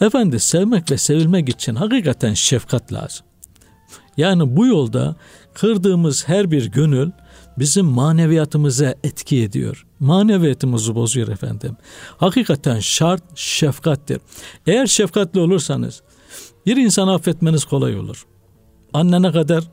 [0.00, 3.26] Efendi sevmek ve sevilmek için hakikaten şefkat lazım.
[4.16, 5.16] Yani bu yolda
[5.54, 7.10] kırdığımız her bir gönül
[7.58, 9.86] bizim maneviyatımıza etki ediyor.
[10.04, 11.76] Maneviyatımızı bozuyor efendim.
[12.16, 14.20] Hakikaten şart şefkattir.
[14.66, 16.02] Eğer şefkatli olursanız
[16.66, 18.26] bir insanı affetmeniz kolay olur.
[18.92, 19.64] Annene kadar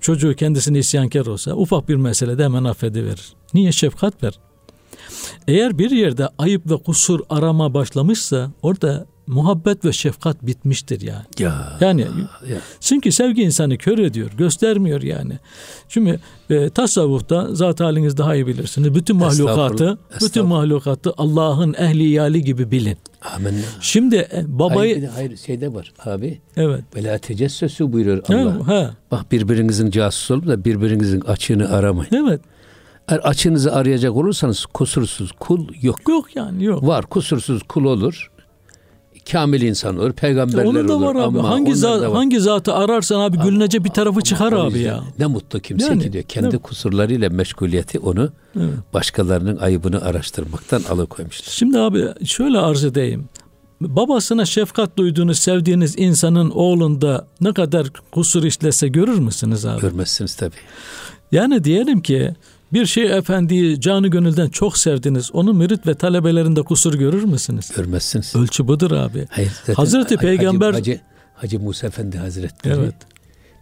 [0.00, 3.32] çocuğu kendisine isyankar olsa ufak bir meselede hemen affediverir.
[3.54, 4.38] Niye şefkat ver?
[5.48, 11.24] Eğer bir yerde ayıp ve kusur arama başlamışsa orada muhabbet ve şefkat bitmiştir yani.
[11.38, 11.78] Ya.
[11.80, 12.58] Yani ya.
[12.80, 15.38] çünkü sevgi insanı kör ediyor, göstermiyor yani.
[15.88, 16.18] Çünkü
[16.50, 18.94] e, tasavvufta zat haliniz daha iyi bilirsiniz.
[18.94, 22.98] Bütün mahlukatı, bütün mahlukatı Allah'ın ehli gibi bilin.
[23.36, 23.54] Amin.
[23.80, 26.40] Şimdi e, babayı hayır, hayır şeyde var abi.
[26.56, 26.84] Evet.
[26.96, 28.68] Vela tecessüsü buyuruyor Allah.
[28.68, 28.94] Ha, ha.
[29.10, 32.10] Bak birbirinizin casus olup da birbirinizin açığını aramayın.
[32.12, 32.40] Evet.
[33.08, 36.08] Eğer açığınızı arayacak olursanız kusursuz kul yok.
[36.08, 36.86] Yok yani yok.
[36.86, 38.30] Var kusursuz kul olur
[39.32, 40.80] kamil insan olur, peygamberler olur.
[40.80, 41.38] Onun da var abi.
[41.38, 45.00] Ama hangi zat, hangi zatı ararsan abi gülünece bir tarafı çıkar abi ya.
[45.18, 46.24] Ne mutlu kimse yani, ki diyor.
[46.24, 48.74] Kendi kusurlarıyla meşguliyeti onu evet.
[48.94, 51.52] başkalarının ayıbını araştırmaktan alıkoymuştur.
[51.52, 53.28] Şimdi abi şöyle arz edeyim.
[53.80, 59.80] Babasına şefkat duyduğunuz, sevdiğiniz insanın oğlunda ne kadar kusur işlese görür müsünüz abi?
[59.80, 60.54] Görmezsiniz tabii.
[61.32, 62.34] Yani diyelim ki
[62.74, 65.30] bir şey efendiyi canı gönülden çok sevdiniz.
[65.32, 67.70] Onun mürit ve talebelerinde kusur görür müsünüz?
[67.76, 68.36] Görmezsiniz.
[68.36, 69.26] Ölçü budur abi.
[69.30, 71.00] Hayır, Hazreti Hacı, Peygamber Hacı,
[71.34, 72.94] Hacı Musa Efendi Hazretleri evet.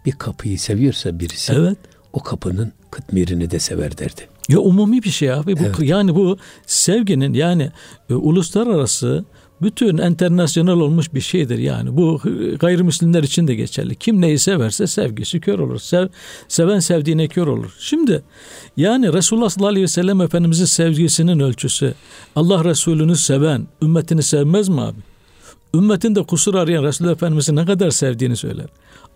[0.05, 1.77] bir kapıyı seviyorsa birisi evet.
[2.13, 4.21] o kapının kıtmirini de sever derdi.
[4.49, 5.59] Ya umumi bir şey abi.
[5.59, 5.79] Bu, evet.
[5.79, 7.71] Yani bu sevginin yani
[8.09, 9.25] e, uluslararası
[9.63, 11.97] bütün internasyonel olmuş bir şeydir yani.
[11.97, 12.21] Bu
[12.59, 13.95] gayrimüslimler için de geçerli.
[13.95, 15.79] Kim neyi severse sevgisi kör olur.
[15.79, 16.07] Sev,
[16.47, 17.75] seven sevdiğine kör olur.
[17.79, 18.23] Şimdi
[18.77, 21.93] yani Resulullah sallallahu aleyhi ve sellem Efendimizin sevgisinin ölçüsü
[22.35, 24.97] Allah Resulü'nü seven ümmetini sevmez mi abi?
[25.75, 28.67] Ümmetinde kusur arayan Resulullah Efendimiz'i ne kadar sevdiğini söyler.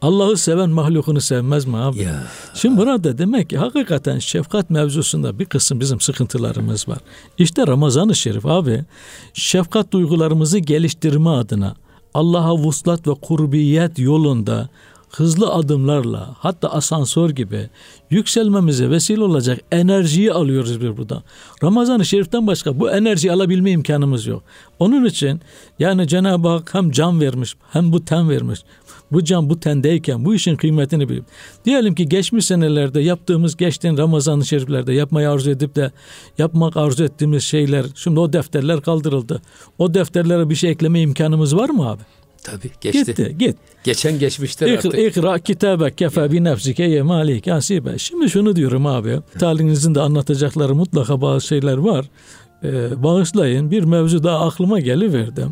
[0.01, 1.99] Allah'ı seven mahlukunu sevmez mi abi?
[1.99, 2.23] Ya.
[2.53, 6.97] Şimdi burada demek ki hakikaten şefkat mevzusunda bir kısım bizim sıkıntılarımız var.
[7.37, 8.85] İşte Ramazan-ı Şerif abi
[9.33, 11.75] şefkat duygularımızı geliştirme adına
[12.13, 14.69] Allah'a vuslat ve kurbiyet yolunda
[15.09, 17.69] hızlı adımlarla hatta asansör gibi
[18.09, 21.23] yükselmemize vesile olacak enerjiyi alıyoruz bir burada.
[21.63, 24.43] Ramazan-ı Şerif'ten başka bu enerjiyi alabilme imkanımız yok.
[24.79, 25.41] Onun için
[25.79, 28.59] yani Cenab-ı Hak hem can vermiş hem bu ten vermiş.
[29.11, 31.25] Bu can bu tendeyken bu işin kıymetini bilip
[31.65, 35.91] diyelim ki geçmiş senelerde yaptığımız geçtiğin Ramazan-ı Şeriflerde yapmayı arzu edip de
[36.37, 39.41] yapmak arzu ettiğimiz şeyler şimdi o defterler kaldırıldı.
[39.77, 42.01] O defterlere bir şey ekleme imkanımız var mı abi?
[42.43, 43.05] Tabii geçti.
[43.05, 43.57] Gitti, git.
[43.83, 44.99] Geçen geçmiştir İk, artık.
[44.99, 47.97] İkra kitabek kefe bi nefsike ye malik asibe.
[47.97, 49.19] Şimdi şunu diyorum abi.
[49.39, 52.05] Talinizin de anlatacakları mutlaka bazı şeyler var.
[52.63, 55.47] Ee, bağışlayın bir mevzu daha aklıma geliverdi.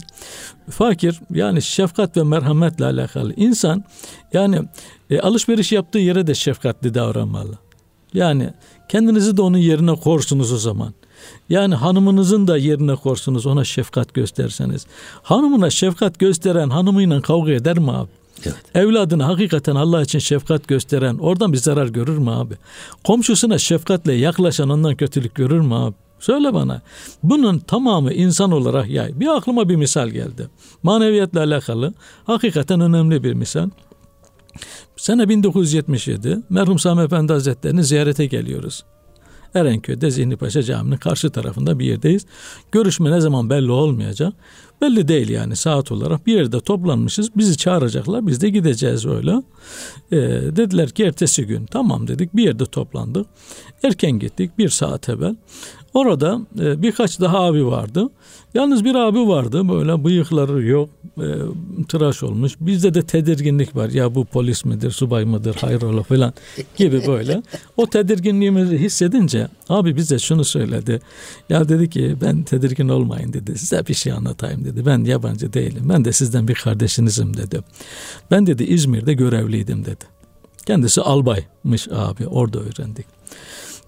[0.69, 3.33] Fakir yani şefkat ve merhametle alakalı.
[3.33, 3.83] insan
[4.33, 4.61] yani
[5.09, 7.57] e, alışveriş yaptığı yere de şefkatli davranmalı.
[8.13, 8.49] Yani
[8.89, 10.93] kendinizi de onun yerine korsunuz o zaman.
[11.49, 14.85] Yani hanımınızın da yerine korsunuz ona şefkat gösterseniz.
[15.23, 18.09] Hanımına şefkat gösteren hanımıyla kavga eder mi abi?
[18.45, 18.55] Evet.
[18.75, 22.53] Evladına hakikaten Allah için şefkat gösteren oradan bir zarar görür mü abi?
[23.03, 25.95] Komşusuna şefkatle yaklaşan ondan kötülük görür mü abi?
[26.19, 26.81] Söyle bana.
[27.23, 29.19] Bunun tamamı insan olarak yay.
[29.19, 30.49] Bir aklıma bir misal geldi.
[30.83, 31.93] Maneviyatla alakalı
[32.25, 33.69] hakikaten önemli bir misal.
[34.97, 38.83] Sene 1977 merhum Sami Efendi Hazretleri'ni ziyarete geliyoruz.
[39.55, 42.25] Erenköy'de Zihni Paşa Camii'nin karşı tarafında bir yerdeyiz.
[42.71, 44.33] Görüşme ne zaman belli olmayacak.
[44.81, 46.27] Belli değil yani saat olarak.
[46.27, 47.35] Bir yerde toplanmışız.
[47.35, 48.27] Bizi çağıracaklar.
[48.27, 49.31] Biz de gideceğiz öyle.
[50.11, 50.17] Ee,
[50.55, 51.65] dediler ki ertesi gün.
[51.65, 52.35] Tamam dedik.
[52.35, 53.27] Bir yerde toplandık.
[53.83, 54.57] Erken gittik.
[54.57, 55.35] Bir saat evvel.
[55.95, 58.09] Orada e, birkaç daha abi vardı.
[58.53, 61.27] Yalnız bir abi vardı böyle bıyıkları yok, e,
[61.87, 62.53] tıraş olmuş.
[62.59, 63.89] Bizde de tedirginlik var.
[63.89, 66.33] Ya bu polis midir, subay mıdır, hayrola falan
[66.77, 67.43] gibi böyle.
[67.77, 71.01] O tedirginliğimizi hissedince abi bize şunu söyledi.
[71.49, 73.57] Ya dedi ki ben tedirgin olmayın dedi.
[73.57, 74.85] Size bir şey anlatayım dedi.
[74.85, 75.83] Ben yabancı değilim.
[75.89, 77.59] Ben de sizden bir kardeşinizim dedi.
[78.31, 80.05] Ben dedi İzmir'de görevliydim dedi.
[80.65, 83.05] Kendisi albaymış abi orada öğrendik.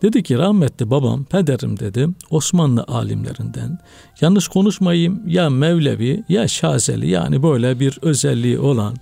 [0.01, 3.79] Dedi ki rahmetli babam, pederim dedi Osmanlı alimlerinden.
[4.21, 8.95] Yanlış konuşmayayım ya Mevlevi ya Şazeli yani böyle bir özelliği olan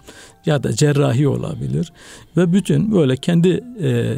[0.45, 1.93] ya da cerrahi olabilir.
[2.37, 4.17] Ve bütün böyle kendi e,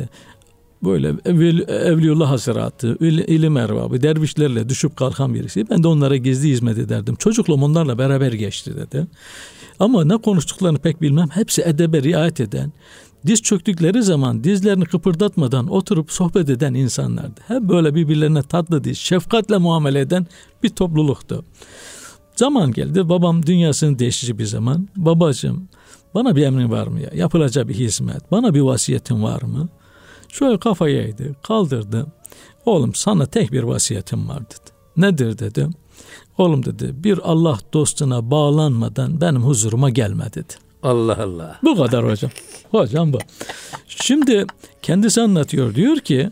[0.84, 5.70] böyle evli, Evliullah Hazretleri, ilim erbabı, dervişlerle düşüp kalkan birisi.
[5.70, 7.16] Ben de onlara gizli hizmet ederdim.
[7.16, 9.08] Çocukluğum onlarla beraber geçti dedi.
[9.80, 11.28] Ama ne konuştuklarını pek bilmem.
[11.30, 12.72] Hepsi edebe riayet eden,
[13.26, 17.42] diz çöktükleri zaman dizlerini kıpırdatmadan oturup sohbet eden insanlardı.
[17.48, 20.28] Hep böyle birbirlerine tatlı diz, şefkatle muamele eden
[20.64, 21.46] bir topluluktu.
[22.36, 24.88] Zaman geldi babam dünyasını değişici bir zaman.
[24.96, 25.70] Babacığım
[26.16, 27.10] bana bir emrin var mı ya?
[27.14, 28.32] Yapılacak bir hizmet.
[28.32, 29.70] Bana bir vasiyetin var mı?
[30.30, 32.06] Şöyle kafayı eğdi, kaldırdı.
[32.66, 34.72] Oğlum sana tek bir vasiyetim var dedi.
[34.98, 35.68] Nedir dedi.
[36.38, 40.54] Oğlum dedi bir Allah dostuna bağlanmadan benim huzuruma gelme dedi.
[40.88, 41.60] Allah Allah.
[41.64, 42.32] Bu kadar hocam.
[42.72, 43.20] Hocam bu.
[43.88, 44.46] Şimdi
[44.82, 45.76] kendisi anlatıyor.
[45.76, 46.30] Diyor ki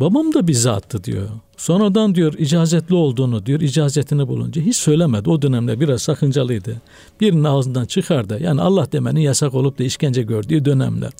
[0.00, 1.28] babam da bir zattı diyor.
[1.56, 5.30] Sonradan diyor icazetli olduğunu diyor icazetini bulunca hiç söylemedi.
[5.30, 6.82] O dönemde biraz sakıncalıydı.
[7.20, 8.38] Birinin ağzından çıkardı.
[8.42, 11.12] Yani Allah demenin yasak olup da işkence gördüğü dönemler.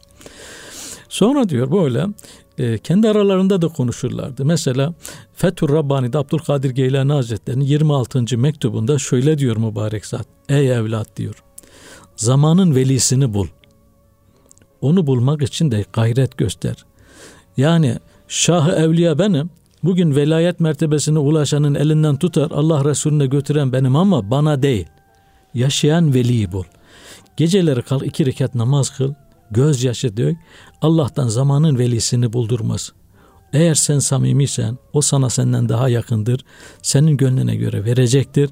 [1.09, 2.07] Sonra diyor böyle
[2.59, 4.45] e, kendi aralarında da konuşurlardı.
[4.45, 4.95] Mesela
[5.35, 8.39] Fethur Rabbani'de Abdülkadir Geylani Hazretleri'nin 26.
[8.39, 10.27] mektubunda şöyle diyor mübarek zat.
[10.49, 11.35] Ey evlat diyor
[12.17, 13.47] zamanın velisini bul.
[14.81, 16.77] Onu bulmak için de gayret göster.
[17.57, 17.99] Yani
[18.29, 19.51] şah evliya benim.
[19.83, 24.87] Bugün velayet mertebesine ulaşanın elinden tutar Allah Resulüne götüren benim ama bana değil.
[25.55, 26.65] Yaşayan veliyi bul.
[27.37, 29.15] Geceleri kal iki rekat namaz kıl.
[29.51, 30.37] Gözyaşı dök.
[30.83, 32.93] Allah'tan zamanın velisini buldurmaz.
[33.53, 36.45] Eğer sen samimiysen o sana senden daha yakındır.
[36.83, 38.51] Senin gönlüne göre verecektir.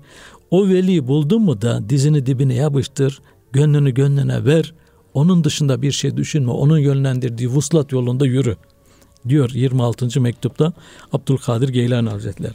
[0.51, 3.20] O veli buldun mu da dizini dibine yapıştır.
[3.52, 4.74] Gönlünü gönlüne ver.
[5.14, 6.50] Onun dışında bir şey düşünme.
[6.50, 8.56] Onun yönlendirdiği vuslat yolunda yürü.
[9.28, 10.20] Diyor 26.
[10.20, 10.72] mektupta
[11.12, 12.52] Abdülkadir Geylani Hazretleri.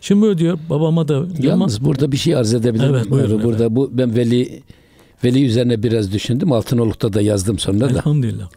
[0.00, 3.10] Şimdi böyle diyor babama da Yalnız burada bir şey arz edebilir evet?
[3.10, 3.76] Buyurun, burada evet.
[3.76, 4.62] bu ben veli
[5.24, 6.52] veli üzerine biraz düşündüm.
[6.52, 7.90] Altınoluk'ta da yazdım sonra da.
[7.90, 8.48] Elhamdülillah.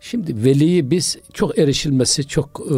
[0.00, 2.74] Şimdi veliyi biz çok erişilmesi çok e,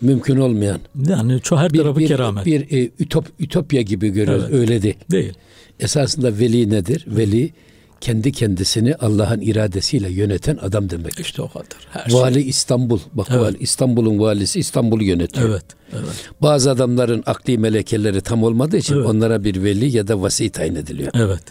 [0.00, 0.80] mümkün olmayan.
[1.08, 2.46] Yani çok her tarafı bir, keramet.
[2.46, 4.44] Bir e, ütop, ütopya gibi görüyoruz.
[4.48, 4.60] Evet.
[4.60, 4.96] Öyle değil.
[5.10, 5.32] Değil.
[5.80, 7.04] Esasında veli nedir?
[7.06, 7.52] Veli
[8.00, 11.20] kendi kendisini Allah'ın iradesiyle yöneten adam demek.
[11.20, 11.78] İşte o kadar.
[11.90, 12.48] Her Vali şey.
[12.48, 13.00] İstanbul.
[13.12, 13.40] Bak evet.
[13.40, 15.48] vali, İstanbul'un valisi İstanbul'u yönetiyor.
[15.48, 15.64] Evet.
[15.92, 16.30] Evet.
[16.42, 19.06] Bazı adamların akli melekeleri tam olmadığı için evet.
[19.06, 21.12] onlara bir veli ya da vasi tayin ediliyor.
[21.14, 21.42] Evet.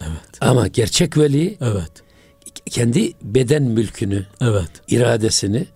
[0.00, 0.40] Evet.
[0.40, 1.90] Ama gerçek veli evet.
[2.70, 4.70] kendi beden mülkünü, evet.
[4.88, 5.66] iradesini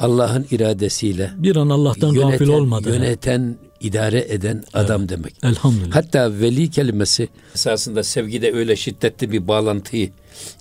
[0.00, 2.88] Allah'ın iradesiyle bir an Allah'tan yöneten, gafil olmadı.
[2.88, 5.10] Yöneten, idare eden adam evet.
[5.10, 5.34] demek.
[5.42, 5.96] Elhamdülillah.
[5.96, 10.10] Hatta veli kelimesi esasında sevgide öyle şiddetli bir bağlantıyı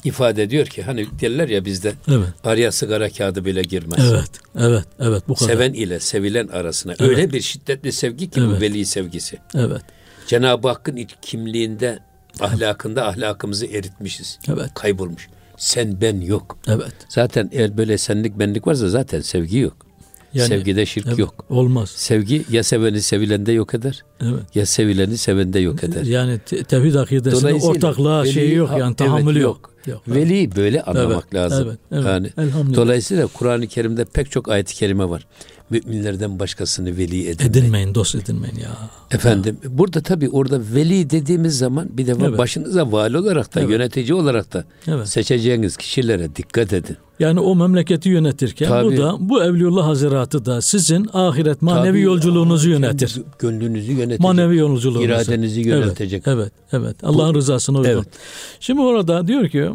[0.04, 2.28] ifade ediyor ki hani derler ya bizde evet.
[2.44, 4.12] araya sigara kağıdı bile girmez.
[4.12, 4.30] Evet.
[4.60, 4.86] Evet.
[5.00, 5.52] Evet bu kadar.
[5.52, 7.02] Seven ile sevilen arasına evet.
[7.02, 8.50] öyle bir şiddetli sevgi ki evet.
[8.58, 9.38] bu veli sevgisi.
[9.56, 9.82] Evet.
[10.28, 12.00] Cenab-ı Hakk'ın kimliğinde,
[12.40, 14.40] ahlakında ahlakımızı eritmişiz.
[14.48, 14.74] Evet.
[14.74, 15.28] Kaybolmuş.
[15.58, 16.58] Sen ben yok.
[16.68, 16.94] Evet.
[17.10, 19.89] Zaten eğer böyle senlik benlik varsa zaten sevgi yok.
[20.34, 21.46] Yani, Sevgide şirk evet, yok.
[21.50, 21.90] Olmaz.
[21.90, 24.04] Sevgi ya seveni sevilende yok eder.
[24.22, 24.56] Evet.
[24.56, 26.04] Ya sevileni sevende yok eder.
[26.04, 29.72] Yani te- tevhid akidesinde ortaklığa veli, şeyi yok yani tahammülü evet, yok.
[29.88, 30.02] yok.
[30.08, 31.68] Veli böyle anlamak evet, lazım.
[31.68, 32.34] Evet, evet.
[32.38, 35.28] Yani dolayısıyla Kur'an-ı Kerim'de pek çok ayet-i kerime var.
[35.70, 37.52] Müminlerden başkasını veli edinmeyin.
[37.52, 38.78] Edinmeyin, dost edinmeyin ya.
[39.12, 39.78] Efendim ya.
[39.78, 42.38] burada tabii orada veli dediğimiz zaman bir defa evet.
[42.38, 43.72] başınıza vali olarak da evet.
[43.72, 45.08] yönetici olarak da evet.
[45.08, 46.98] seçeceğiniz kişilere dikkat edin.
[47.20, 48.86] Yani o memleketi yönetirken Tabii.
[48.86, 53.22] bu da bu Evliullah Haziratı da sizin ahiret manevi Tabii, yolculuğunuzu yönetir.
[53.40, 54.20] Gönlünüzü yönetecek.
[54.20, 55.06] Manevi yolculuğunuzu.
[55.06, 56.24] İradenizi yönetecek.
[56.28, 56.84] Evet, evet.
[56.84, 56.96] evet.
[57.04, 57.90] Allah'ın rızasına uygun.
[57.92, 58.08] Evet.
[58.60, 59.70] Şimdi orada diyor ki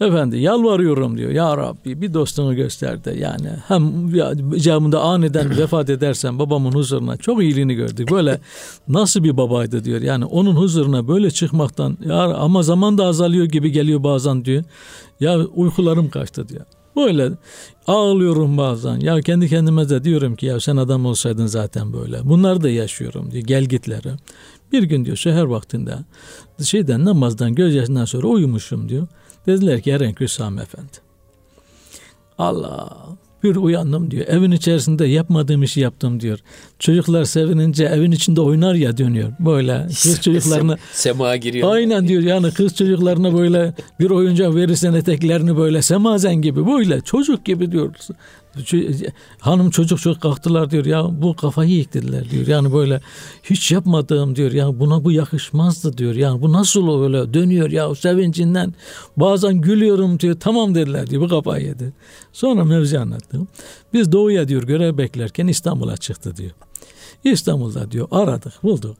[0.00, 1.30] efendi yalvarıyorum diyor.
[1.30, 4.14] Ya Rabbi bir dostunu göster de yani hem
[4.54, 8.10] icabında aniden vefat edersen babamın huzuruna çok iyiliğini gördük.
[8.10, 8.40] Böyle
[8.88, 10.02] nasıl bir babaydı diyor.
[10.02, 14.64] Yani onun huzuruna böyle çıkmaktan ya ama zaman da azalıyor gibi geliyor bazen diyor.
[15.20, 16.64] Ya uykularım kaçtı diyor.
[16.96, 17.30] Böyle
[17.86, 19.00] ağlıyorum bazen.
[19.00, 22.28] Ya kendi kendime de diyorum ki ya sen adam olsaydın zaten böyle.
[22.28, 24.12] Bunları da yaşıyorum diyor gel gitleri.
[24.72, 25.94] Bir gün diyor seher vaktinde
[26.64, 29.06] şeyden namazdan gözyaşından sonra uyumuşum diyor.
[29.46, 30.92] Dediler ki Eren Hüsam Efendi.
[32.38, 33.06] Allah
[33.44, 34.26] bir uyandım diyor.
[34.26, 36.38] Evin içerisinde yapmadığım işi yaptım diyor.
[36.78, 39.32] Çocuklar sevinince evin içinde oynar ya dönüyor.
[39.40, 41.74] Böyle kız çocuklarına sema giriyor.
[41.74, 42.22] Aynen diyor.
[42.22, 47.94] Yani kız çocuklarına böyle bir oyuncak verirsen eteklerini böyle semazen gibi böyle çocuk gibi diyor
[49.40, 52.46] hanım çocuk çok kalktılar diyor ya bu kafayı yıktılar diyor.
[52.46, 53.00] Yani böyle
[53.42, 56.14] hiç yapmadığım diyor ya buna bu yakışmazdı diyor.
[56.14, 58.74] Yani bu nasıl öyle dönüyor ya sevincinden
[59.16, 60.36] bazen gülüyorum diyor.
[60.40, 61.92] Tamam dediler diyor bu kafayı yedi.
[62.32, 63.48] Sonra mevzi anlattım.
[63.92, 66.52] Biz doğuya diyor görev beklerken İstanbul'a çıktı diyor.
[67.24, 68.96] İstanbul'da diyor aradık bulduk.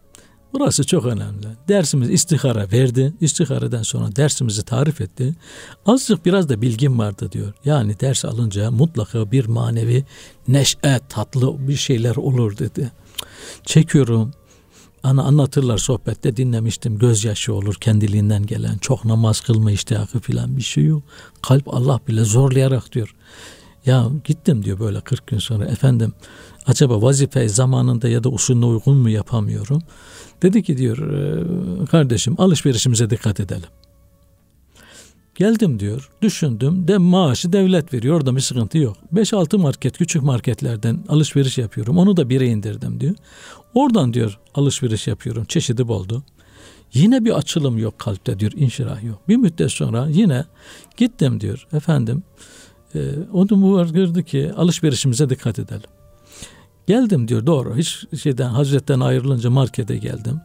[0.52, 1.46] Burası çok önemli.
[1.68, 3.12] Dersimiz istihara verdi.
[3.20, 5.34] İstihareden sonra dersimizi tarif etti.
[5.86, 7.52] Azıcık biraz da bilgim vardı diyor.
[7.64, 10.04] Yani ders alınca mutlaka bir manevi
[10.48, 12.92] neşe, tatlı bir şeyler olur dedi.
[13.64, 14.32] Çekiyorum.
[15.02, 16.98] Ana anlatırlar sohbette dinlemiştim.
[16.98, 18.78] Gözyaşı olur kendiliğinden gelen.
[18.78, 21.02] Çok namaz kılma iştihakı filan bir şey yok.
[21.42, 23.14] Kalp Allah bile zorlayarak diyor.
[23.86, 26.12] Ya gittim diyor böyle 40 gün sonra efendim
[26.66, 29.82] acaba vazife zamanında ya da usulüne uygun mu yapamıyorum?
[30.42, 33.68] Dedi ki diyor ee, kardeşim alışverişimize dikkat edelim.
[35.34, 38.96] Geldim diyor düşündüm de maaşı devlet veriyor orada bir sıkıntı yok.
[39.14, 43.14] 5-6 market küçük marketlerden alışveriş yapıyorum onu da bire indirdim diyor.
[43.74, 46.22] Oradan diyor alışveriş yapıyorum çeşidi boldu.
[46.94, 49.18] Yine bir açılım yok kalpte diyor inşirah yok.
[49.28, 50.44] Bir müddet sonra yine
[50.96, 52.22] gittim diyor efendim
[52.94, 53.00] e,
[53.32, 55.90] onu bu var ki alışverişimize dikkat edelim.
[56.90, 57.76] Geldim diyor doğru.
[57.76, 60.40] Hiç şeyden Hazretten ayrılınca markete geldim.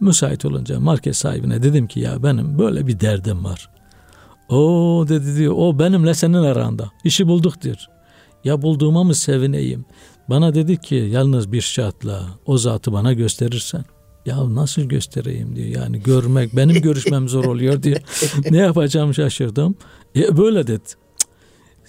[0.00, 3.68] Müsait olunca market sahibine dedim ki ya benim böyle bir derdim var.
[4.48, 6.90] O dedi diyor o benimle senin aranda.
[7.04, 7.86] İşi bulduk diyor.
[8.44, 9.84] Ya bulduğuma mı sevineyim?
[10.30, 13.84] Bana dedi ki yalnız bir şartla o zatı bana gösterirsen.
[14.26, 15.68] Ya nasıl göstereyim diyor.
[15.68, 18.00] Yani görmek benim görüşmem zor oluyor diyor.
[18.50, 19.76] ne yapacağım şaşırdım.
[20.16, 21.01] E böyle dedi.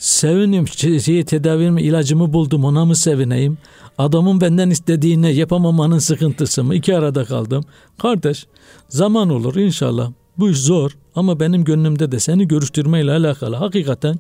[0.04, 3.58] Sevinim şeyi tedavimi ilacımı buldum ona mı sevineyim?
[3.98, 6.76] Adamın benden istediğini yapamamanın sıkıntısı mı?
[6.76, 7.64] İki arada kaldım.
[7.98, 8.48] Kardeş
[8.90, 10.12] zaman olur inşallah.
[10.38, 14.20] Bu iş zor ama benim gönlümde de seni görüştürmeyle alakalı hakikaten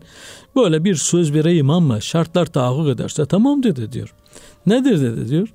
[0.56, 4.13] böyle bir söz vereyim ama şartlar tahakkuk ederse tamam dedi diyor.
[4.65, 5.54] Nedir dedi diyor.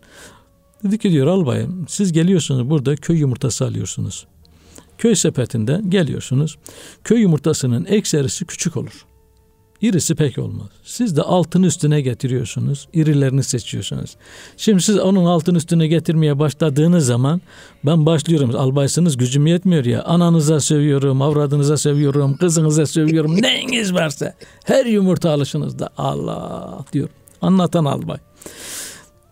[0.85, 4.27] Dedi ki diyor albayım siz geliyorsunuz burada köy yumurtası alıyorsunuz.
[4.99, 6.59] Köy sepetinde geliyorsunuz.
[7.05, 9.05] Köy yumurtasının ekserisi küçük olur.
[9.83, 10.67] İrisi pek olmaz.
[10.85, 12.89] Siz de altın üstüne getiriyorsunuz.
[12.95, 14.17] İrilerini seçiyorsunuz.
[14.57, 17.41] Şimdi siz onun altın üstüne getirmeye başladığınız zaman
[17.87, 18.57] ben başlıyorum.
[18.57, 20.03] Albaysınız gücüm yetmiyor ya.
[20.03, 23.43] Ananıza sövüyorum, avradınıza sövüyorum, kızınıza sövüyorum.
[23.43, 27.09] Neyiniz varsa her yumurta alışınızda Allah diyor.
[27.43, 28.19] Anlatan albay.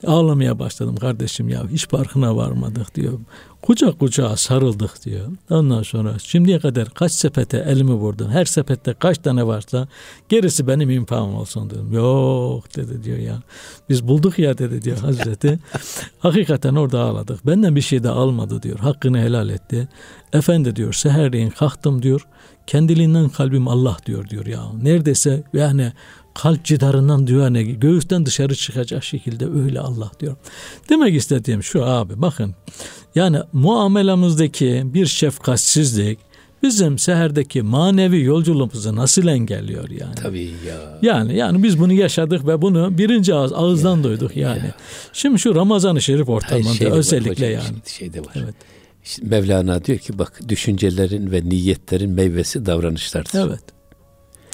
[0.07, 3.19] Ağlamaya başladım kardeşim ya hiç farkına varmadık diyor.
[3.63, 5.27] Kucak kucağa sarıldık diyor.
[5.51, 8.31] Ondan sonra şimdiye kadar kaç sepete elimi vurdum.
[8.31, 9.89] Her sepette kaç tane varsa
[10.29, 11.93] gerisi benim infam olsun dedim.
[11.93, 13.43] Yok dedi diyor ya.
[13.89, 15.59] Biz bulduk ya dedi diyor Hazreti.
[16.19, 17.47] Hakikaten orada ağladık.
[17.47, 18.79] Benden bir şey de almadı diyor.
[18.79, 19.89] Hakkını helal etti.
[20.33, 22.27] Efendi diyor seherleyin kalktım diyor.
[22.67, 24.63] Kendiliğinden kalbim Allah diyor diyor ya.
[24.83, 25.93] Neredeyse yani
[26.43, 30.37] kalp cidarından diyor hani göğüsten dışarı çıkacak şekilde öyle Allah diyor.
[30.89, 32.55] Demek istediğim şu abi bakın
[33.15, 36.19] yani muamelamızdaki bir şefkatsizlik
[36.63, 40.15] bizim seherdeki manevi yolculuğumuzu nasıl engelliyor yani?
[40.15, 40.99] Tabii ya.
[41.03, 44.59] Yani yani biz bunu yaşadık ve bunu birinci ağız ağızdan ya, duyduk yani.
[44.59, 44.75] Ya.
[45.13, 47.83] Şimdi şu Ramazan-ı Şerif ortamında şey özellikle var, hocam, yani.
[47.87, 48.35] Şey de var.
[48.35, 48.55] Evet.
[49.23, 53.39] Mevlana diyor ki bak düşüncelerin ve niyetlerin meyvesi davranışlardır.
[53.39, 53.63] Evet.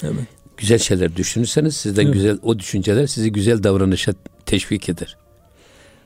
[0.03, 0.27] Evet
[0.63, 2.13] güzel şeyler düşünürseniz sizden evet.
[2.13, 4.13] güzel o düşünceler sizi güzel davranışa
[4.45, 5.17] teşvik eder.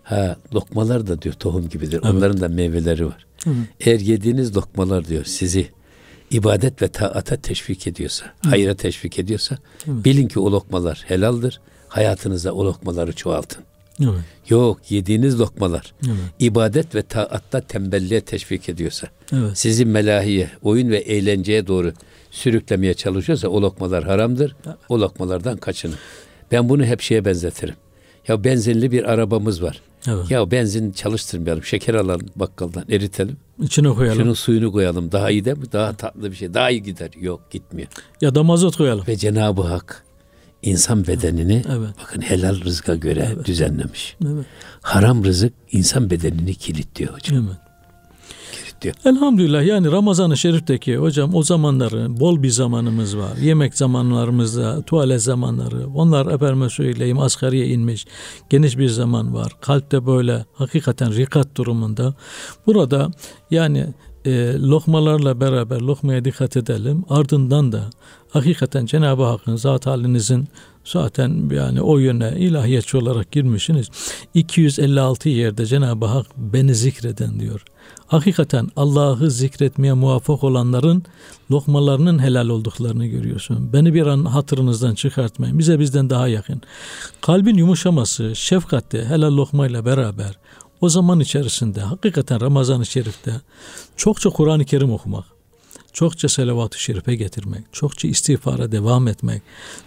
[0.04, 2.00] Ha lokmalar da diyor tohum gibidir.
[2.04, 2.16] Evet.
[2.16, 3.26] Onların da meyveleri var.
[3.44, 3.50] Hı.
[3.80, 5.70] Eğer yediğiniz lokmalar diyor sizi
[6.32, 8.50] ibadet ve taata teşvik ediyorsa, Hı.
[8.50, 10.06] hayra teşvik ediyorsa evet.
[10.06, 11.60] bilin ki o lokmalar helaldir.
[11.88, 13.64] Hayatınıza o lokmaları çoğaltın.
[14.02, 14.22] Evet.
[14.50, 16.18] Yok yediğiniz lokmalar evet.
[16.40, 19.58] ibadet ve taatta tembelliğe teşvik ediyorsa, evet.
[19.58, 21.94] sizi melahiye, oyun ve eğlenceye doğru
[22.38, 24.56] sürüklemeye çalışıyorsa o lokmalar haramdır.
[24.90, 25.96] O lokmalardan kaçının.
[26.52, 27.76] Ben bunu hep şeye benzetirim.
[28.28, 29.82] Ya benzinli bir arabamız var.
[30.08, 30.32] Evet.
[30.32, 31.64] Ya benzin çalıştırmayalım.
[31.64, 33.38] Şeker alalım bakkaldan eritelim.
[33.62, 34.20] İçine koyalım.
[34.20, 35.12] Şunun suyunu koyalım.
[35.12, 35.72] Daha iyi değil mi?
[35.74, 36.54] Daha tatlı bir şey.
[36.54, 37.10] Daha iyi gider.
[37.20, 37.90] Yok gitmiyor.
[38.22, 39.04] Ya da mazot koyalım.
[39.08, 40.04] Ve Cenab-ı Hak
[40.62, 41.90] insan bedenini evet.
[42.02, 43.46] bakın helal rızka göre evet.
[43.46, 44.18] düzenlemiş.
[44.26, 44.46] Evet.
[44.82, 47.48] Haram rızık insan bedenini kilitliyor hocam.
[47.48, 47.67] Evet
[48.82, 48.96] diyor.
[49.06, 53.38] Elhamdülillah yani Ramazan-ı Şerif'teki hocam o zamanları bol bir zamanımız var.
[53.38, 55.88] Yemek zamanlarımızda, tuvalet zamanları.
[55.96, 58.06] Onlar efendime söyleyeyim asgariye inmiş.
[58.50, 59.52] Geniş bir zaman var.
[59.62, 62.14] Kalpte böyle hakikaten rikat durumunda.
[62.66, 63.12] Burada
[63.52, 63.94] yani
[64.26, 67.06] e, lokmalarla beraber lokmaya dikkat edelim.
[67.10, 67.90] Ardından da
[68.30, 70.48] hakikaten Cenab-ı Hakk'ın zat halinizin
[70.88, 73.90] zaten yani o yöne ilahiyetçi olarak girmişsiniz.
[74.34, 77.66] 256 yerde Cenab-ı Hak beni zikreden diyor.
[78.08, 81.04] Hakikaten Allah'ı zikretmeye muvaffak olanların
[81.52, 83.74] lokmalarının helal olduklarını görüyorsun.
[83.74, 85.60] Beni bir an hatırınızdan çıkartmayın.
[85.60, 86.62] Bize bizden daha yakın.
[87.22, 90.38] Kalbin yumuşaması, şefkatte helal lokmayla beraber
[90.82, 93.32] o zaman içerisinde hakikaten Ramazan-ı Şerif'te
[93.98, 95.26] çokça Kur'an-ı Kerim okumak,
[95.98, 99.42] çokça selavat-ı şerife getirmek, çokça istiğfara devam etmek,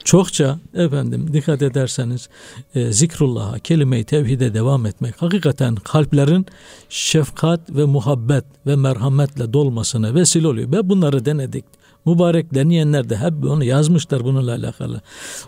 [0.05, 2.29] çokça efendim dikkat ederseniz
[2.75, 6.47] e, zikrullah'a, kelime-i tevhide devam etmek hakikaten kalplerin
[6.89, 10.73] şefkat ve muhabbet ve merhametle dolmasına vesile oluyor.
[10.73, 11.65] Ve bunları denedik
[12.07, 15.01] mübarek deneyenler de hep onu yazmışlar bununla alakalı.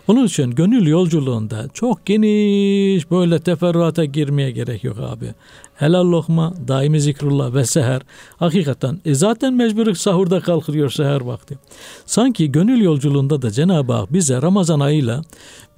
[0.07, 5.33] Onun için gönül yolculuğunda çok geniş böyle teferruata girmeye gerek yok abi.
[5.75, 8.01] Helal lokma, daimi zikrullah ve seher.
[8.37, 11.59] Hakikaten e zaten mecbur sahurda kalkıyor seher vakti.
[12.05, 15.21] Sanki gönül yolculuğunda da Cenab-ı Hak bize Ramazan ayıyla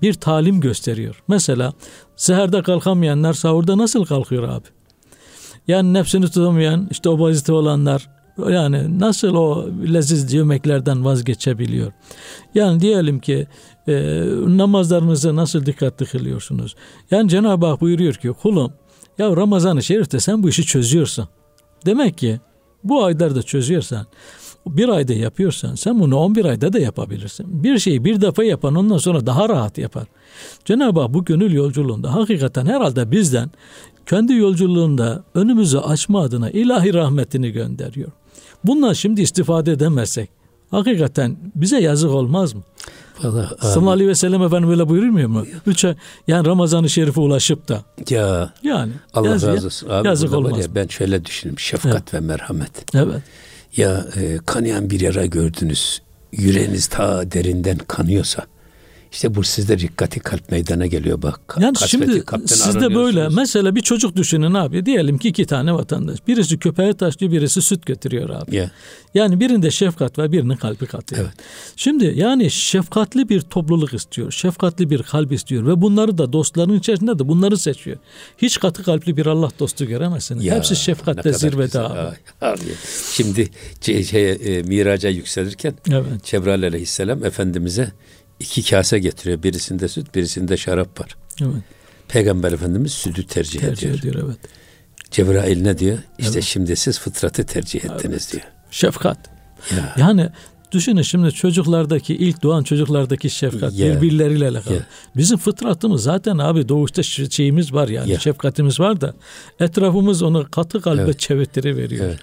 [0.02, 1.24] bir talim gösteriyor.
[1.28, 1.74] Mesela
[2.16, 4.68] seherde kalkamayanlar sahurda nasıl kalkıyor abi?
[5.68, 8.10] Yani nefsini tutamayan, işte obezite olanlar,
[8.50, 11.91] yani nasıl o leziz yemeklerden vazgeçebiliyor?
[12.56, 13.48] Yani diyelim ki
[13.88, 13.93] e,
[14.46, 16.76] namazlarınızı nasıl dikkatli kılıyorsunuz?
[17.12, 18.74] Yani Cenab-ı Hak buyuruyor ki kulum
[19.18, 21.28] ya Ramazan-ı Şerif'te sen bu işi çözüyorsun.
[21.86, 22.39] Demek ki
[22.84, 24.05] bu aylarda çözüyorsan
[24.68, 27.63] bir ayda yapıyorsan sen bunu 11 ayda da yapabilirsin.
[27.63, 30.07] Bir şeyi bir defa yapan ondan sonra daha rahat yapar.
[30.66, 33.51] Cenab-ı Hak bu gönül yolculuğunda hakikaten herhalde bizden
[34.05, 38.11] kendi yolculuğunda önümüzü açma adına ilahi rahmetini gönderiyor.
[38.63, 40.30] Bundan şimdi istifade edemezsek
[40.72, 42.61] hakikaten bize yazık olmaz mı?
[43.24, 45.45] Vallahi, Sallallahu aleyhi ve sellem Efendim böyle buyurmuyor mu?
[45.68, 45.86] Üç
[46.28, 47.84] yani Ramazan-ı Şerif'e ulaşıp da.
[48.09, 48.53] Ya.
[48.63, 48.91] Yani.
[49.13, 49.89] Allah yazık, razı olsun.
[49.89, 50.66] Abi yazık olmaz.
[50.66, 51.59] Ya, ben şöyle düşünüyorum.
[51.59, 52.13] Şefkat evet.
[52.13, 52.95] ve merhamet.
[52.95, 53.22] Evet.
[53.78, 56.01] Ya e, kanayan bir yara gördünüz.
[56.32, 58.45] Yüreğiniz ta derinden kanıyorsa
[59.16, 61.57] işte bu sizde rikkati kalp meydana geliyor bak.
[61.59, 64.86] Yani şimdi sizde böyle mesela bir çocuk düşünün abi.
[64.86, 66.28] Diyelim ki iki tane vatandaş.
[66.28, 68.55] Birisi köpeğe taşlıyor birisi süt götürüyor abi.
[68.55, 68.70] Yeah.
[69.13, 71.22] Yani birinde şefkat var birinin kalbi katıyor.
[71.22, 71.34] Evet.
[71.76, 74.32] Şimdi yani şefkatli bir topluluk istiyor.
[74.32, 75.68] Şefkatli bir kalp istiyor.
[75.68, 77.97] Ve bunları da dostların içerisinde de bunları seçiyor.
[78.38, 80.45] Hiç katı kalpli bir Allah dostu göremezsiniz.
[80.45, 82.16] Ya, Hepsi şefkatte zirvede abi.
[82.41, 82.59] abi.
[83.11, 83.49] Şimdi
[83.82, 86.24] şey, şey, e, miraca yükselirken evet.
[86.24, 87.91] Cebrail aleyhisselam Efendimiz'e
[88.40, 89.44] iki kase getiriyor.
[89.44, 91.16] Birisinde süt, birisinde şarap var.
[91.42, 91.64] Evet.
[92.08, 94.00] Peygamber Efendimiz sütü tercih, tercih ediyor.
[94.00, 94.38] ediyor evet.
[95.12, 95.98] Cebrail ne diyor?
[96.18, 96.44] İşte evet.
[96.44, 98.32] şimdi siz fıtratı tercih ettiniz evet.
[98.32, 98.44] diyor.
[98.72, 99.18] Şefkat.
[99.72, 99.96] Ya.
[99.98, 100.30] Yani
[100.72, 103.96] düşünün şimdi çocuklardaki ilk doğan çocuklardaki şefkat yeah.
[103.96, 104.74] birbirleriyle alakalı.
[104.74, 104.86] Yeah.
[105.16, 108.22] Bizim fıtratımız zaten abi doğuşta şeyimiz var yani yeah.
[108.22, 109.14] şefkatimiz var da
[109.60, 111.20] etrafımız onu katı kalbe evet.
[111.20, 112.06] çevirtiri veriyor.
[112.06, 112.20] Evet.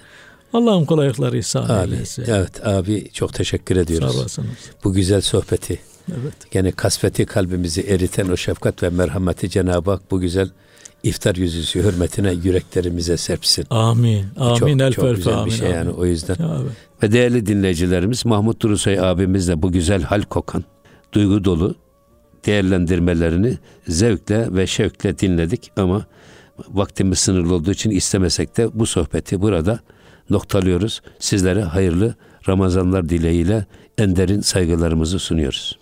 [0.53, 2.25] Allah'ın kolaylıkları ihsan eylesin.
[2.27, 4.11] Evet abi çok teşekkür ediyoruz.
[4.13, 4.49] Sağ olasınız.
[4.83, 6.51] Bu güzel sohbeti Evet.
[6.51, 10.49] Gene kasveti kalbimizi eriten o şefkat ve merhameti Cenab-ı Hak bu güzel
[11.03, 13.65] iftar yüzüsü hürmetine yüreklerimize serpsin.
[13.69, 14.25] Amin.
[14.37, 14.77] Amin.
[14.79, 15.77] Çok, çok güzel amin, bir şey amin.
[15.77, 16.37] yani o yüzden.
[17.03, 20.63] Ve değerli dinleyicilerimiz Mahmut Durusay abimizle bu güzel hal kokan,
[21.13, 21.75] duygu dolu
[22.45, 26.05] değerlendirmelerini zevkle ve şevkle dinledik ama
[26.69, 29.79] vaktimiz sınırlı olduğu için istemesek de bu sohbeti burada
[30.29, 31.01] noktalıyoruz.
[31.19, 32.15] Sizlere hayırlı
[32.47, 33.65] Ramazanlar dileğiyle
[33.97, 35.79] en derin saygılarımızı sunuyoruz.